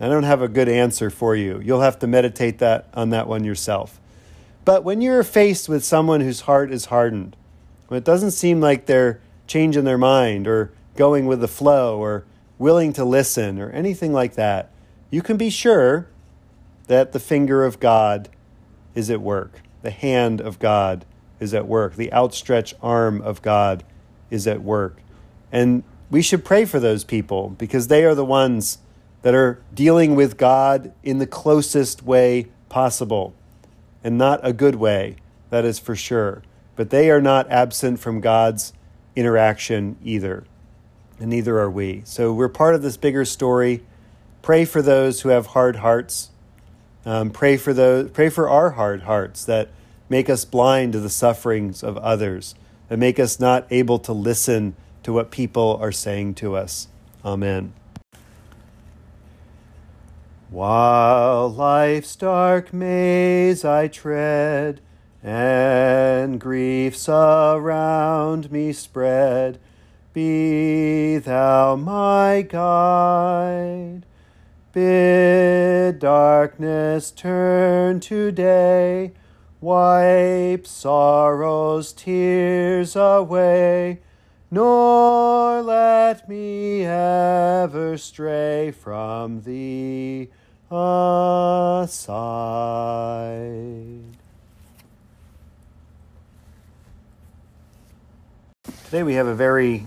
I 0.00 0.08
don't 0.08 0.24
have 0.24 0.42
a 0.42 0.48
good 0.48 0.68
answer 0.68 1.10
for 1.10 1.36
you. 1.36 1.60
You'll 1.62 1.80
have 1.80 1.98
to 2.00 2.06
meditate 2.06 2.58
that 2.58 2.88
on 2.94 3.10
that 3.10 3.26
one 3.26 3.44
yourself. 3.44 4.00
But 4.66 4.82
when 4.82 5.00
you're 5.00 5.22
faced 5.22 5.68
with 5.68 5.84
someone 5.84 6.20
whose 6.22 6.40
heart 6.40 6.72
is 6.72 6.86
hardened, 6.86 7.36
when 7.86 7.98
it 7.98 8.04
doesn't 8.04 8.32
seem 8.32 8.60
like 8.60 8.86
they're 8.86 9.20
changing 9.46 9.84
their 9.84 9.96
mind 9.96 10.48
or 10.48 10.72
going 10.96 11.26
with 11.26 11.40
the 11.40 11.46
flow 11.46 12.00
or 12.00 12.24
willing 12.58 12.92
to 12.94 13.04
listen 13.04 13.60
or 13.60 13.70
anything 13.70 14.12
like 14.12 14.34
that, 14.34 14.72
you 15.08 15.22
can 15.22 15.36
be 15.36 15.50
sure 15.50 16.08
that 16.88 17.12
the 17.12 17.20
finger 17.20 17.64
of 17.64 17.78
God 17.78 18.28
is 18.96 19.08
at 19.08 19.20
work. 19.20 19.60
The 19.82 19.92
hand 19.92 20.40
of 20.40 20.58
God 20.58 21.04
is 21.38 21.54
at 21.54 21.68
work. 21.68 21.94
The 21.94 22.12
outstretched 22.12 22.74
arm 22.82 23.22
of 23.22 23.42
God 23.42 23.84
is 24.30 24.48
at 24.48 24.62
work. 24.62 24.96
And 25.52 25.84
we 26.10 26.22
should 26.22 26.44
pray 26.44 26.64
for 26.64 26.80
those 26.80 27.04
people 27.04 27.50
because 27.50 27.86
they 27.86 28.04
are 28.04 28.16
the 28.16 28.24
ones 28.24 28.78
that 29.22 29.32
are 29.32 29.62
dealing 29.72 30.16
with 30.16 30.36
God 30.36 30.92
in 31.04 31.18
the 31.18 31.26
closest 31.26 32.02
way 32.02 32.48
possible 32.68 33.32
and 34.06 34.16
not 34.16 34.38
a 34.44 34.52
good 34.52 34.76
way, 34.76 35.16
that 35.50 35.64
is 35.64 35.80
for 35.80 35.96
sure. 35.96 36.40
But 36.76 36.90
they 36.90 37.10
are 37.10 37.20
not 37.20 37.50
absent 37.50 37.98
from 37.98 38.20
God's 38.20 38.72
interaction 39.16 39.96
either, 40.04 40.44
and 41.18 41.28
neither 41.28 41.58
are 41.58 41.70
we. 41.70 42.02
So 42.04 42.32
we're 42.32 42.48
part 42.48 42.76
of 42.76 42.82
this 42.82 42.96
bigger 42.96 43.24
story. 43.24 43.82
Pray 44.42 44.64
for 44.64 44.80
those 44.80 45.22
who 45.22 45.30
have 45.30 45.46
hard 45.48 45.76
hearts. 45.76 46.30
Um, 47.04 47.30
pray 47.30 47.56
for 47.56 47.74
those. 47.74 48.10
Pray 48.10 48.28
for 48.28 48.48
our 48.48 48.70
hard 48.70 49.02
hearts 49.02 49.44
that 49.44 49.70
make 50.08 50.30
us 50.30 50.44
blind 50.44 50.92
to 50.92 51.00
the 51.00 51.10
sufferings 51.10 51.82
of 51.82 51.98
others, 51.98 52.54
that 52.88 52.98
make 52.98 53.18
us 53.18 53.40
not 53.40 53.66
able 53.70 53.98
to 53.98 54.12
listen 54.12 54.76
to 55.02 55.12
what 55.12 55.32
people 55.32 55.78
are 55.80 55.90
saying 55.90 56.34
to 56.34 56.54
us. 56.54 56.86
Amen. 57.24 57.72
While 60.50 61.50
life's 61.50 62.14
dark 62.14 62.72
maze 62.72 63.64
I 63.64 63.88
tread, 63.88 64.80
and 65.20 66.40
griefs 66.40 67.08
around 67.08 68.52
me 68.52 68.72
spread, 68.72 69.58
be 70.12 71.18
thou 71.18 71.74
my 71.74 72.46
guide. 72.48 74.06
Bid 74.72 75.98
darkness 75.98 77.10
turn 77.10 77.98
to 78.00 78.30
day, 78.30 79.14
wipe 79.60 80.64
sorrow's 80.64 81.92
tears 81.92 82.94
away 82.94 84.00
nor 84.50 85.62
let 85.62 86.28
me 86.28 86.84
ever 86.84 87.96
stray 87.98 88.70
from 88.70 89.42
thee 89.42 90.28
aside. 90.70 91.96
Today 98.84 99.02
we 99.02 99.14
have 99.14 99.26
a 99.26 99.34
very 99.34 99.86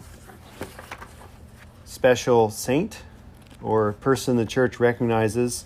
special 1.85 2.49
saint 2.49 3.01
or 3.61 3.93
person 3.93 4.35
the 4.35 4.45
church 4.45 4.79
recognizes. 4.79 5.65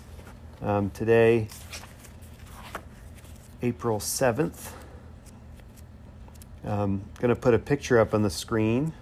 Um, 0.62 0.92
today, 0.92 1.48
April 3.62 4.00
7th, 4.00 4.72
I'm 6.66 6.80
um, 6.80 7.02
going 7.20 7.28
to 7.28 7.36
put 7.36 7.54
a 7.54 7.60
picture 7.60 8.00
up 8.00 8.14
on 8.14 8.22
the 8.22 8.30
screen 8.30 8.94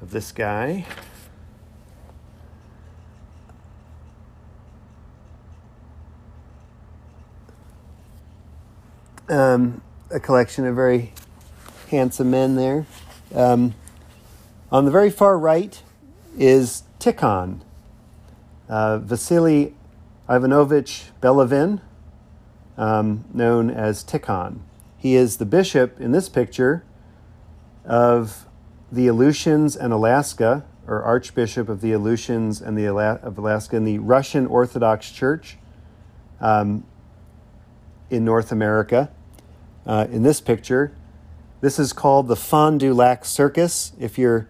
of 0.00 0.12
this 0.12 0.30
guy. 0.30 0.86
Um, 9.28 9.82
a 10.12 10.20
collection 10.20 10.64
of 10.64 10.76
very 10.76 11.12
handsome 11.90 12.30
men 12.30 12.54
there. 12.54 12.86
Um, 13.34 13.74
on 14.70 14.84
the 14.84 14.92
very 14.92 15.10
far 15.10 15.36
right 15.36 15.82
is 16.38 16.84
Tikhon, 17.00 17.62
uh, 18.68 18.98
Vasily 18.98 19.74
Ivanovich 20.28 21.06
Belavin, 21.20 21.80
um, 22.76 23.24
known 23.34 23.68
as 23.68 24.04
Tikhon. 24.04 24.60
He 24.98 25.14
is 25.14 25.36
the 25.36 25.46
bishop 25.46 26.00
in 26.00 26.10
this 26.10 26.28
picture 26.28 26.84
of 27.84 28.46
the 28.90 29.06
Aleutians 29.06 29.76
and 29.76 29.92
Alaska, 29.92 30.64
or 30.88 31.02
Archbishop 31.02 31.68
of 31.68 31.80
the 31.80 31.92
Aleutians 31.92 32.60
and 32.60 32.76
the 32.76 32.88
of 32.88 33.38
Alaska 33.38 33.76
in 33.76 33.84
the 33.84 33.98
Russian 33.98 34.46
Orthodox 34.46 35.10
Church 35.12 35.56
um, 36.40 36.84
in 38.10 38.24
North 38.24 38.50
America. 38.50 39.10
Uh, 39.86 40.06
in 40.10 40.22
this 40.22 40.40
picture, 40.40 40.92
this 41.60 41.78
is 41.78 41.92
called 41.92 42.26
the 42.26 42.36
Fond 42.36 42.80
du 42.80 42.92
Lac 42.92 43.24
Circus. 43.24 43.92
If 44.00 44.18
you're 44.18 44.48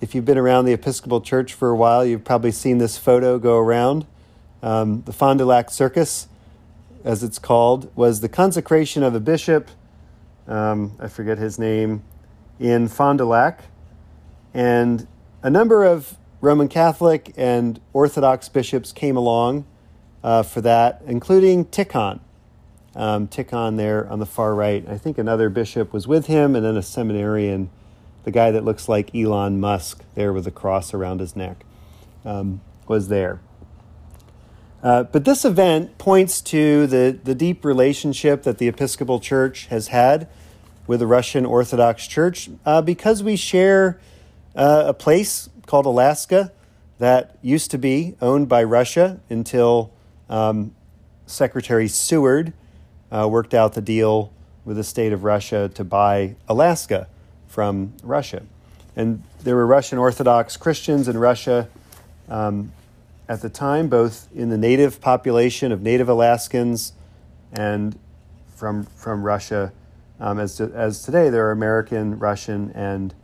if 0.00 0.14
you've 0.14 0.24
been 0.24 0.38
around 0.38 0.64
the 0.64 0.72
Episcopal 0.72 1.20
Church 1.20 1.52
for 1.52 1.70
a 1.70 1.76
while, 1.76 2.04
you've 2.04 2.24
probably 2.24 2.50
seen 2.50 2.78
this 2.78 2.98
photo 2.98 3.38
go 3.38 3.58
around. 3.58 4.06
Um, 4.62 5.02
the 5.02 5.12
Fond 5.12 5.38
du 5.38 5.44
Lac 5.44 5.70
Circus 5.70 6.28
as 7.04 7.22
it's 7.22 7.38
called, 7.38 7.94
was 7.94 8.20
the 8.20 8.28
consecration 8.28 9.02
of 9.02 9.14
a 9.14 9.20
bishop, 9.20 9.70
um, 10.48 10.96
I 10.98 11.08
forget 11.08 11.38
his 11.38 11.58
name, 11.58 12.02
in 12.58 12.88
Fond 12.88 13.18
du 13.18 13.26
Lac. 13.26 13.64
And 14.54 15.06
a 15.42 15.50
number 15.50 15.84
of 15.84 16.16
Roman 16.40 16.68
Catholic 16.68 17.32
and 17.36 17.80
Orthodox 17.92 18.48
bishops 18.48 18.92
came 18.92 19.16
along 19.16 19.66
uh, 20.22 20.42
for 20.42 20.62
that, 20.62 21.02
including 21.06 21.66
Tikhon. 21.66 22.20
Um, 22.94 23.28
Tikhon 23.28 23.76
there 23.76 24.08
on 24.08 24.18
the 24.18 24.26
far 24.26 24.54
right. 24.54 24.86
I 24.88 24.96
think 24.96 25.18
another 25.18 25.50
bishop 25.50 25.92
was 25.92 26.06
with 26.06 26.26
him, 26.26 26.56
and 26.56 26.64
then 26.64 26.76
a 26.76 26.82
seminarian, 26.82 27.70
the 28.22 28.30
guy 28.30 28.50
that 28.50 28.64
looks 28.64 28.88
like 28.88 29.14
Elon 29.14 29.60
Musk 29.60 30.04
there 30.14 30.32
with 30.32 30.46
a 30.46 30.50
cross 30.50 30.94
around 30.94 31.20
his 31.20 31.36
neck, 31.36 31.64
um, 32.24 32.60
was 32.86 33.08
there. 33.08 33.40
Uh, 34.84 35.02
but 35.02 35.24
this 35.24 35.46
event 35.46 35.96
points 35.96 36.42
to 36.42 36.86
the, 36.86 37.18
the 37.24 37.34
deep 37.34 37.64
relationship 37.64 38.42
that 38.42 38.58
the 38.58 38.68
Episcopal 38.68 39.18
Church 39.18 39.64
has 39.66 39.88
had 39.88 40.28
with 40.86 41.00
the 41.00 41.06
Russian 41.06 41.46
Orthodox 41.46 42.06
Church 42.06 42.50
uh, 42.66 42.82
because 42.82 43.22
we 43.22 43.34
share 43.34 43.98
uh, 44.54 44.84
a 44.88 44.92
place 44.92 45.48
called 45.64 45.86
Alaska 45.86 46.52
that 46.98 47.38
used 47.40 47.70
to 47.70 47.78
be 47.78 48.14
owned 48.20 48.46
by 48.46 48.62
Russia 48.62 49.20
until 49.30 49.90
um, 50.28 50.74
Secretary 51.26 51.88
Seward 51.88 52.52
uh, 53.10 53.26
worked 53.26 53.54
out 53.54 53.72
the 53.72 53.80
deal 53.80 54.34
with 54.66 54.76
the 54.76 54.84
state 54.84 55.14
of 55.14 55.24
Russia 55.24 55.70
to 55.74 55.82
buy 55.82 56.36
Alaska 56.46 57.08
from 57.48 57.94
Russia. 58.02 58.42
And 58.94 59.22
there 59.44 59.56
were 59.56 59.66
Russian 59.66 59.96
Orthodox 59.96 60.58
Christians 60.58 61.08
in 61.08 61.16
Russia. 61.16 61.70
Um, 62.28 62.70
at 63.28 63.40
the 63.40 63.48
time, 63.48 63.88
both 63.88 64.28
in 64.34 64.50
the 64.50 64.58
native 64.58 65.00
population 65.00 65.72
of 65.72 65.82
native 65.82 66.08
Alaskans 66.08 66.92
and 67.52 67.98
from, 68.54 68.84
from 68.84 69.22
Russia. 69.22 69.72
Um, 70.20 70.38
as, 70.38 70.56
to, 70.56 70.70
as 70.74 71.02
today, 71.02 71.30
there 71.30 71.46
are 71.46 71.52
American, 71.52 72.18
Russian, 72.18 72.70
and 72.72 73.14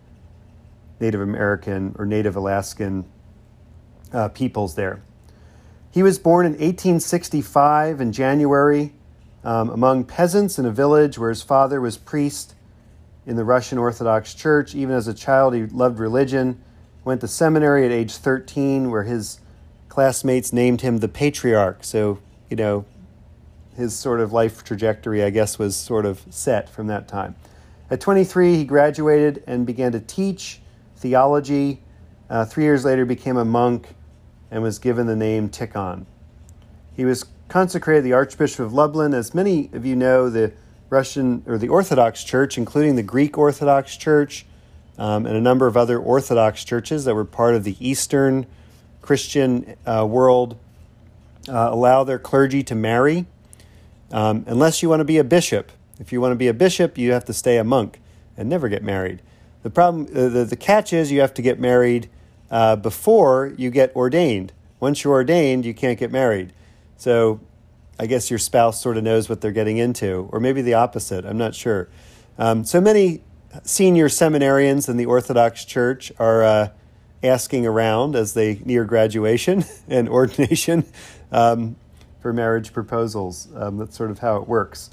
Native 1.00 1.20
American 1.20 1.94
or 1.98 2.06
Native 2.06 2.36
Alaskan 2.36 3.04
uh, 4.12 4.28
peoples 4.28 4.74
there. 4.74 5.02
He 5.90 6.02
was 6.02 6.18
born 6.18 6.46
in 6.46 6.52
1865 6.52 8.00
in 8.00 8.12
January 8.12 8.92
um, 9.42 9.70
among 9.70 10.04
peasants 10.04 10.58
in 10.58 10.66
a 10.66 10.70
village 10.70 11.18
where 11.18 11.30
his 11.30 11.42
father 11.42 11.80
was 11.80 11.96
priest 11.96 12.54
in 13.26 13.36
the 13.36 13.44
Russian 13.44 13.78
Orthodox 13.78 14.34
Church. 14.34 14.74
Even 14.74 14.94
as 14.94 15.08
a 15.08 15.14
child, 15.14 15.54
he 15.54 15.64
loved 15.64 15.98
religion. 15.98 16.60
Went 17.04 17.22
to 17.22 17.28
seminary 17.28 17.86
at 17.86 17.92
age 17.92 18.14
13, 18.14 18.90
where 18.90 19.04
his 19.04 19.40
classmates 19.90 20.52
named 20.52 20.80
him 20.80 20.98
the 20.98 21.08
patriarch. 21.08 21.84
So, 21.84 22.18
you 22.48 22.56
know, 22.56 22.86
his 23.76 23.94
sort 23.94 24.20
of 24.20 24.32
life 24.32 24.64
trajectory, 24.64 25.22
I 25.22 25.28
guess, 25.28 25.58
was 25.58 25.76
sort 25.76 26.06
of 26.06 26.24
set 26.30 26.70
from 26.70 26.86
that 26.86 27.06
time. 27.06 27.34
At 27.90 28.00
23, 28.00 28.56
he 28.56 28.64
graduated 28.64 29.42
and 29.46 29.66
began 29.66 29.92
to 29.92 30.00
teach 30.00 30.60
theology. 30.96 31.82
Uh, 32.30 32.44
three 32.44 32.64
years 32.64 32.84
later, 32.84 33.04
became 33.04 33.36
a 33.36 33.44
monk 33.44 33.88
and 34.50 34.62
was 34.62 34.78
given 34.78 35.06
the 35.06 35.16
name 35.16 35.48
Tikhon. 35.48 36.06
He 36.94 37.04
was 37.04 37.26
consecrated 37.48 38.04
the 38.04 38.12
Archbishop 38.12 38.60
of 38.60 38.72
Lublin. 38.72 39.12
As 39.12 39.34
many 39.34 39.70
of 39.72 39.84
you 39.84 39.96
know, 39.96 40.30
the 40.30 40.52
Russian 40.88 41.42
or 41.46 41.58
the 41.58 41.68
Orthodox 41.68 42.22
Church, 42.22 42.56
including 42.56 42.94
the 42.94 43.02
Greek 43.02 43.36
Orthodox 43.36 43.96
Church 43.96 44.46
um, 44.98 45.26
and 45.26 45.36
a 45.36 45.40
number 45.40 45.66
of 45.66 45.76
other 45.76 45.98
Orthodox 45.98 46.64
churches 46.64 47.04
that 47.06 47.14
were 47.14 47.24
part 47.24 47.56
of 47.56 47.64
the 47.64 47.76
Eastern 47.80 48.46
Christian 49.10 49.74
uh, 49.84 50.06
world 50.08 50.56
uh, 51.48 51.70
allow 51.72 52.04
their 52.04 52.20
clergy 52.20 52.62
to 52.62 52.76
marry, 52.76 53.26
um, 54.12 54.44
unless 54.46 54.84
you 54.84 54.88
want 54.88 55.00
to 55.00 55.04
be 55.04 55.18
a 55.18 55.24
bishop. 55.24 55.72
If 55.98 56.12
you 56.12 56.20
want 56.20 56.30
to 56.30 56.36
be 56.36 56.46
a 56.46 56.54
bishop, 56.54 56.96
you 56.96 57.10
have 57.10 57.24
to 57.24 57.32
stay 57.32 57.56
a 57.56 57.64
monk 57.64 58.00
and 58.36 58.48
never 58.48 58.68
get 58.68 58.84
married. 58.84 59.20
The 59.64 59.70
problem, 59.70 60.06
uh, 60.14 60.28
the, 60.28 60.44
the 60.44 60.54
catch 60.54 60.92
is 60.92 61.10
you 61.10 61.20
have 61.22 61.34
to 61.34 61.42
get 61.42 61.58
married 61.58 62.08
uh, 62.52 62.76
before 62.76 63.52
you 63.58 63.68
get 63.70 63.92
ordained. 63.96 64.52
Once 64.78 65.02
you're 65.02 65.14
ordained, 65.14 65.66
you 65.66 65.74
can't 65.74 65.98
get 65.98 66.12
married. 66.12 66.52
So 66.96 67.40
I 67.98 68.06
guess 68.06 68.30
your 68.30 68.38
spouse 68.38 68.80
sort 68.80 68.96
of 68.96 69.02
knows 69.02 69.28
what 69.28 69.40
they're 69.40 69.50
getting 69.50 69.78
into, 69.78 70.28
or 70.30 70.38
maybe 70.38 70.62
the 70.62 70.74
opposite. 70.74 71.24
I'm 71.24 71.36
not 71.36 71.56
sure. 71.56 71.88
Um, 72.38 72.62
so 72.64 72.80
many 72.80 73.24
senior 73.64 74.06
seminarians 74.06 74.88
in 74.88 74.96
the 74.96 75.06
Orthodox 75.06 75.64
Church 75.64 76.12
are 76.20 76.44
uh, 76.44 76.68
asking 77.22 77.66
around 77.66 78.16
as 78.16 78.34
they 78.34 78.60
near 78.64 78.84
graduation 78.84 79.64
and 79.88 80.08
ordination 80.08 80.84
um, 81.32 81.76
for 82.20 82.32
marriage 82.32 82.72
proposals. 82.72 83.48
Um, 83.54 83.78
that's 83.78 83.96
sort 83.96 84.10
of 84.10 84.20
how 84.20 84.36
it 84.36 84.48
works 84.48 84.90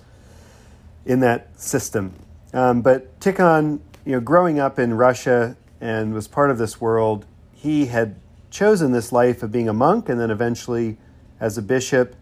in 1.05 1.21
that 1.21 1.59
system. 1.59 2.13
Um, 2.53 2.81
but 2.81 3.19
Tikhon, 3.19 3.79
you 4.05 4.13
know, 4.13 4.19
growing 4.19 4.59
up 4.59 4.79
in 4.79 4.93
Russia 4.93 5.55
and 5.79 6.13
was 6.13 6.27
part 6.27 6.51
of 6.51 6.57
this 6.57 6.81
world, 6.81 7.25
he 7.53 7.87
had 7.87 8.15
chosen 8.49 8.91
this 8.91 9.11
life 9.11 9.43
of 9.43 9.51
being 9.51 9.69
a 9.69 9.73
monk 9.73 10.09
and 10.09 10.19
then 10.19 10.31
eventually 10.31 10.97
as 11.39 11.57
a 11.57 11.61
bishop 11.61 12.15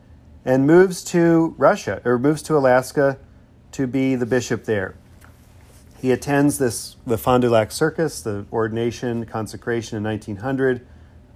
and 0.43 0.67
moves 0.67 1.03
to 1.03 1.55
Russia 1.57 2.01
or 2.05 2.19
moves 2.19 2.41
to 2.43 2.57
Alaska 2.57 3.17
to 3.71 3.87
be 3.87 4.15
the 4.15 4.25
bishop 4.25 4.65
there. 4.65 4.95
He 6.01 6.11
attends 6.11 6.57
this 6.57 6.97
the 7.05 7.17
Fond 7.17 7.41
du 7.41 7.49
Lac 7.49 7.71
Circus, 7.71 8.21
the 8.21 8.45
ordination 8.51 9.25
consecration 9.25 9.97
in 9.97 10.03
1900 10.03 10.85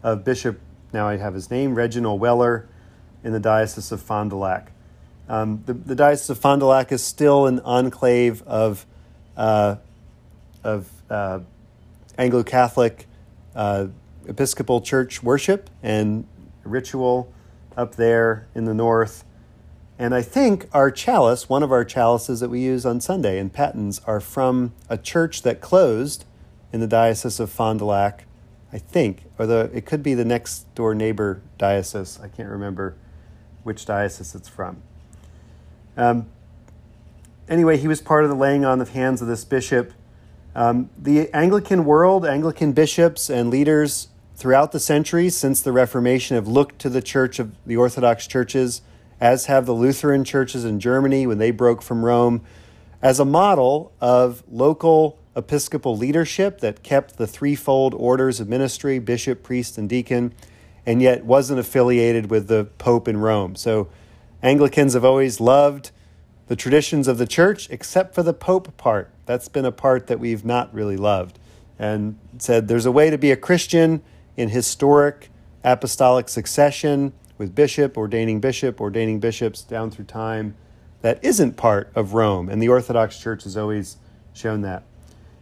of 0.04 0.24
Bishop. 0.24 0.60
Now 0.94 1.08
I 1.08 1.18
have 1.18 1.34
his 1.34 1.50
name, 1.50 1.76
Reginald 1.76 2.20
Weller, 2.20 2.68
in 3.24 3.34
the 3.34 3.40
Diocese 3.40 3.92
of 3.92 4.02
Fond 4.02 4.32
du 4.32 4.36
Lac. 4.36 4.72
Um, 5.28 5.64
the, 5.66 5.74
the, 5.74 5.96
Diocese 5.96 6.32
of 6.32 6.40
Fond 6.40 6.62
du 6.62 6.66
Lac 6.66 6.92
is 6.92 7.04
still 7.04 7.46
an 7.46 7.60
enclave 7.62 8.42
of 8.44 8.86
uh, 9.38 9.76
of 10.64 10.90
uh, 11.10 11.40
Anglo 12.18 12.44
Catholic 12.44 13.08
uh, 13.56 13.88
Episcopal 14.28 14.82
Church 14.82 15.24
worship 15.24 15.70
and 15.82 16.28
ritual 16.64 17.32
up 17.78 17.96
there 17.96 18.48
in 18.56 18.66
the 18.66 18.74
north. 18.74 19.24
And 20.00 20.16
I 20.16 20.22
think 20.22 20.70
our 20.72 20.90
chalice, 20.92 21.50
one 21.50 21.62
of 21.62 21.74
our 21.74 21.84
chalices 21.84 22.40
that 22.40 22.50
we 22.50 22.62
use 22.62 22.86
on 22.86 23.02
Sunday 23.02 23.38
in 23.38 23.50
Pattens, 23.50 24.00
are 24.08 24.22
from 24.22 24.72
a 24.88 24.98
church 24.98 25.42
that 25.42 25.60
closed 25.60 26.24
in 26.72 26.80
the 26.80 26.88
Diocese 26.88 27.38
of 27.42 27.50
Fond 27.50 27.80
du 27.80 27.86
Lac, 27.86 28.24
I 28.72 28.78
think, 28.78 29.26
or 29.38 29.46
the 29.46 29.70
it 29.74 29.86
could 29.86 30.02
be 30.02 30.14
the 30.14 30.24
next 30.24 30.74
door 30.74 30.96
neighbor 30.96 31.42
diocese. 31.58 32.18
I 32.24 32.30
can't 32.30 32.48
remember 32.48 32.96
which 33.64 33.86
diocese 33.86 34.36
it's 34.36 34.48
from. 34.48 34.82
Um, 35.98 36.28
anyway, 37.50 37.76
he 37.76 37.90
was 37.90 38.00
part 38.00 38.24
of 38.24 38.30
the 38.30 38.38
laying 38.38 38.64
on 38.64 38.80
of 38.80 38.92
hands 38.92 39.22
of 39.22 39.28
this 39.28 39.44
bishop. 39.44 39.92
Um, 40.56 40.90
the 40.98 41.30
Anglican 41.34 41.84
world, 41.84 42.26
Anglican 42.26 42.72
bishops 42.72 43.30
and 43.30 43.50
leaders 43.50 44.08
throughout 44.38 44.72
the 44.72 44.80
centuries 44.80 45.36
since 45.36 45.62
the 45.62 45.74
Reformation 45.74 46.36
have 46.36 46.48
looked 46.48 46.80
to 46.80 46.90
the 46.90 47.02
church 47.02 47.38
of 47.38 47.54
the 47.66 47.76
Orthodox 47.76 48.28
churches 48.28 48.82
as 49.20 49.46
have 49.46 49.66
the 49.66 49.74
Lutheran 49.74 50.24
churches 50.24 50.66
in 50.66 50.80
Germany 50.80 51.28
when 51.28 51.38
they 51.38 51.52
broke 51.52 51.82
from 51.82 52.06
Rome, 52.06 52.42
as 53.02 53.20
a 53.20 53.26
model 53.26 53.92
of 54.02 54.44
local 54.50 55.18
episcopal 55.36 55.96
leadership 55.96 56.60
that 56.60 56.84
kept 56.84 57.18
the 57.18 57.28
threefold 57.28 57.94
orders 57.94 58.40
of 58.40 58.48
ministry 58.48 59.00
bishop, 59.00 59.44
priest, 59.44 59.78
and 59.78 59.88
deacon, 59.88 60.34
and 60.86 61.02
yet 61.02 61.26
wasn't 61.26 61.60
affiliated 61.60 62.30
with 62.30 62.48
the 62.48 62.66
Pope 62.78 63.08
in 63.08 63.18
Rome. 63.18 63.56
So 63.56 63.88
Anglicans 64.42 64.94
have 64.94 65.06
always 65.06 65.40
loved 65.40 65.92
the 66.48 66.56
traditions 66.56 67.08
of 67.08 67.18
the 67.18 67.28
church, 67.28 67.70
except 67.70 68.16
for 68.16 68.24
the 68.24 68.34
Pope 68.34 68.76
part. 68.78 69.12
That's 69.26 69.48
been 69.48 69.66
a 69.66 69.72
part 69.72 70.08
that 70.08 70.20
we've 70.20 70.44
not 70.44 70.74
really 70.74 70.98
loved. 70.98 71.38
And 71.78 72.18
said 72.40 72.68
there's 72.68 72.86
a 72.86 72.92
way 72.92 73.10
to 73.10 73.18
be 73.18 73.32
a 73.32 73.38
Christian 73.38 74.02
in 74.36 74.50
historic 74.50 75.30
apostolic 75.64 76.28
succession 76.28 77.14
with 77.40 77.56
bishop, 77.56 77.98
ordaining 77.98 78.40
bishop, 78.40 78.80
ordaining 78.80 79.20
bishops 79.20 79.64
down 79.64 79.90
through 79.90 80.06
time 80.06 80.56
that 81.02 81.24
isn't 81.24 81.58
part 81.58 81.90
of 81.96 82.14
Rome. 82.14 82.50
And 82.50 82.62
the 82.62 82.70
Orthodox 82.70 83.18
Church 83.18 83.46
has 83.46 83.58
always 83.58 83.98
shown 84.34 84.62
that. 84.62 84.84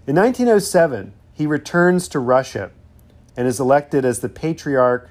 In 0.06 0.16
1907, 0.16 1.14
he 1.34 1.46
returns 1.46 2.08
to 2.10 2.20
Russia 2.20 2.72
and 3.36 3.48
is 3.48 3.60
elected 3.60 4.06
as 4.06 4.20
the 4.20 4.30
Patriarch 4.30 5.10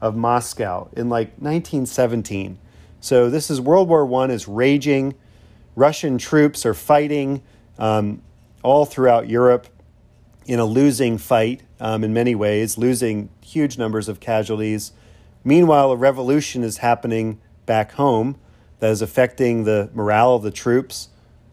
of 0.00 0.16
Moscow 0.16 0.88
in 0.94 1.08
like 1.08 1.28
1917. 1.38 2.58
So 3.00 3.30
this 3.30 3.50
is 3.50 3.60
World 3.60 3.88
War 3.88 4.10
I 4.22 4.32
is 4.32 4.48
raging. 4.48 5.14
Russian 5.76 6.18
troops 6.18 6.66
are 6.66 6.74
fighting 6.74 7.42
um, 7.78 8.22
all 8.62 8.84
throughout 8.84 9.28
Europe 9.28 9.68
in 10.46 10.58
a 10.58 10.64
losing 10.64 11.18
fight 11.18 11.62
um, 11.78 12.02
in 12.02 12.12
many 12.12 12.34
ways, 12.34 12.78
losing 12.78 13.28
huge 13.42 13.78
numbers 13.78 14.08
of 14.08 14.18
casualties. 14.18 14.92
Meanwhile, 15.44 15.92
a 15.92 15.96
revolution 15.96 16.62
is 16.62 16.78
happening 16.78 17.40
back 17.66 17.92
home 17.92 18.36
that 18.78 18.90
is 18.90 19.02
affecting 19.02 19.64
the 19.64 19.90
morale 19.94 20.34
of 20.34 20.42
the 20.42 20.50
troops. 20.50 21.08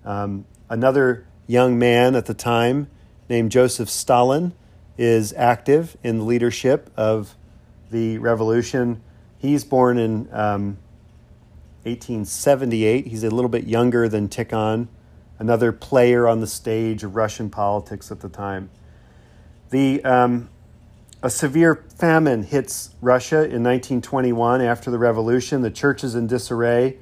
Um, 0.05 0.45
another 0.69 1.25
young 1.47 1.79
man 1.79 2.15
at 2.15 2.25
the 2.25 2.33
time 2.33 2.89
named 3.29 3.51
Joseph 3.51 3.89
Stalin 3.89 4.53
is 4.97 5.33
active 5.33 5.97
in 6.03 6.19
the 6.19 6.23
leadership 6.23 6.91
of 6.97 7.35
the 7.91 8.17
revolution. 8.17 9.01
He's 9.37 9.63
born 9.63 9.97
in 9.97 10.27
um, 10.31 10.77
1878. 11.83 13.07
He's 13.07 13.23
a 13.23 13.29
little 13.29 13.49
bit 13.49 13.65
younger 13.65 14.09
than 14.09 14.27
Tikhon, 14.27 14.87
another 15.39 15.71
player 15.71 16.27
on 16.27 16.41
the 16.41 16.47
stage 16.47 17.03
of 17.03 17.15
Russian 17.15 17.49
politics 17.49 18.11
at 18.11 18.19
the 18.19 18.29
time. 18.29 18.69
The 19.69 20.03
um, 20.03 20.49
a 21.21 21.29
severe 21.29 21.83
famine 21.97 22.43
hits 22.43 22.91
Russia 23.01 23.37
in 23.37 23.63
1921 23.63 24.61
after 24.61 24.89
the 24.89 24.97
revolution. 24.97 25.61
The 25.61 25.71
church 25.71 26.03
is 26.03 26.15
in 26.15 26.27
disarray. 26.27 26.97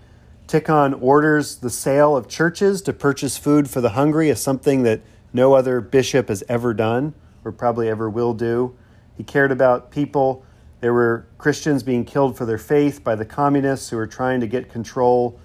Tikhon 0.47 0.99
orders 1.01 1.57
the 1.57 1.69
sale 1.69 2.17
of 2.17 2.27
churches 2.27 2.81
to 2.83 2.93
purchase 2.93 3.37
food 3.37 3.69
for 3.69 3.81
the 3.81 3.89
hungry, 3.89 4.29
as 4.29 4.41
something 4.41 4.83
that 4.83 5.01
no 5.33 5.53
other 5.53 5.81
bishop 5.81 6.29
has 6.29 6.43
ever 6.49 6.73
done 6.73 7.13
or 7.43 7.51
probably 7.51 7.89
ever 7.89 8.09
will 8.09 8.33
do. 8.33 8.75
He 9.15 9.23
cared 9.23 9.51
about 9.51 9.91
people. 9.91 10.43
There 10.79 10.93
were 10.93 11.27
Christians 11.37 11.83
being 11.83 12.05
killed 12.05 12.37
for 12.37 12.45
their 12.45 12.57
faith 12.57 13.03
by 13.03 13.15
the 13.15 13.25
communists 13.25 13.89
who 13.89 13.97
were 13.97 14.07
trying 14.07 14.39
to 14.39 14.47
get 14.47 14.69
control 14.69 15.39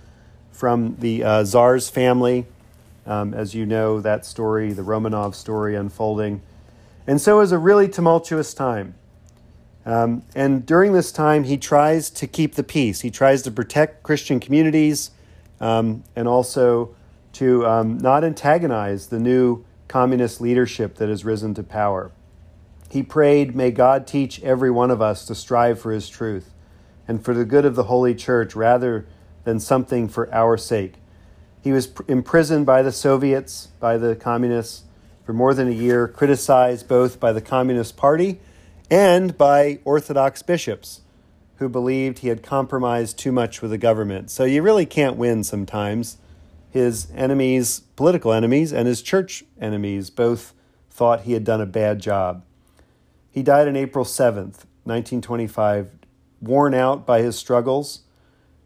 from 0.51 0.97
the 0.99 1.25
uh, 1.25 1.45
Tsar's 1.45 1.91
family. 1.91 2.47
Um, 3.05 3.35
as 3.35 3.55
you 3.55 3.67
know, 3.67 4.01
that 4.01 4.25
story, 4.25 4.73
the 4.73 4.83
Romanov 4.83 5.35
story 5.35 5.75
unfolding. 5.75 6.41
And 7.07 7.21
so 7.21 7.37
it 7.37 7.41
was 7.41 7.53
a 7.53 7.59
really 7.59 7.89
tumultuous 7.89 8.55
time. 8.55 8.95
Um, 9.85 10.23
and 10.35 10.65
during 10.65 10.93
this 10.93 11.11
time, 11.11 11.45
he 11.45 11.57
tries 11.57 12.11
to 12.11 12.27
keep 12.27 12.55
the 12.55 12.63
peace. 12.63 13.01
He 13.01 13.11
tries 13.11 13.43
to 13.43 13.51
protect 13.51 14.03
Christian 14.03 14.39
communities 14.39 15.11
um, 15.61 16.05
and 16.15 16.29
also 16.29 16.95
to 17.35 17.67
um, 17.67 17.99
not 17.99 18.23
antagonize 18.23 19.09
the 19.09 19.19
new 19.19 19.65
communist 19.89 20.41
leadership 20.41 20.97
that 20.97 21.09
has 21.09 21.25
risen 21.25 21.55
to 21.55 21.63
power. 21.63 22.13
He 22.89 23.03
prayed, 23.03 23.57
May 23.57 23.71
God 23.71 24.07
teach 24.07 24.43
every 24.43 24.71
one 24.71 24.91
of 24.91 25.03
us 25.03 25.25
to 25.27 25.35
strive 25.35 25.81
for 25.81 25.93
his 25.93 26.09
truth 26.09 26.53
and 27.09 27.25
for 27.25 27.35
the 27.35 27.45
good 27.45 27.65
of 27.65 27.75
the 27.75 27.85
Holy 27.85 28.15
Church 28.15 28.55
rather 28.55 29.07
than 29.45 29.59
something 29.59 30.09
for 30.09 30.33
our 30.33 30.57
sake. 30.57 30.95
He 31.63 31.73
was 31.73 31.93
imprisoned 32.07 32.67
by 32.67 32.83
the 32.83 32.93
Soviets, 32.93 33.69
by 33.81 33.97
the 33.97 34.15
communists 34.15 34.85
for 35.25 35.33
more 35.33 35.55
than 35.55 35.69
a 35.69 35.73
year, 35.73 36.09
criticized 36.09 36.89
both 36.89 37.21
by 37.21 37.33
the 37.33 37.41
Communist 37.41 37.97
Party 37.97 38.41
and 38.91 39.37
by 39.39 39.79
Orthodox 39.85 40.43
bishops 40.43 41.03
who 41.63 41.69
believed 41.69 42.19
he 42.19 42.29
had 42.29 42.43
compromised 42.43 43.17
too 43.17 43.31
much 43.31 43.63
with 43.63 43.71
the 43.71 43.79
government. 43.79 44.31
So 44.31 44.43
you 44.43 44.63
really 44.63 44.85
can't 44.85 45.17
win 45.17 45.45
sometimes. 45.45 46.19
His 46.71 47.07
enemies, 47.15 47.81
political 47.95 48.33
enemies, 48.33 48.73
and 48.73 48.89
his 48.89 49.01
church 49.01 49.45
enemies 49.61 50.11
both 50.11 50.55
thought 50.91 51.21
he 51.21 51.35
had 51.35 51.45
done 51.45 51.61
a 51.61 51.67
bad 51.67 52.01
job. 52.01 52.45
He 53.31 53.45
died 53.45 53.69
on 53.69 53.77
April 53.77 54.05
7th, 54.05 54.67
1925, 54.85 55.91
worn 56.41 56.75
out 56.75 57.07
by 57.07 57.23
his 57.23 57.39
struggles. 57.39 58.01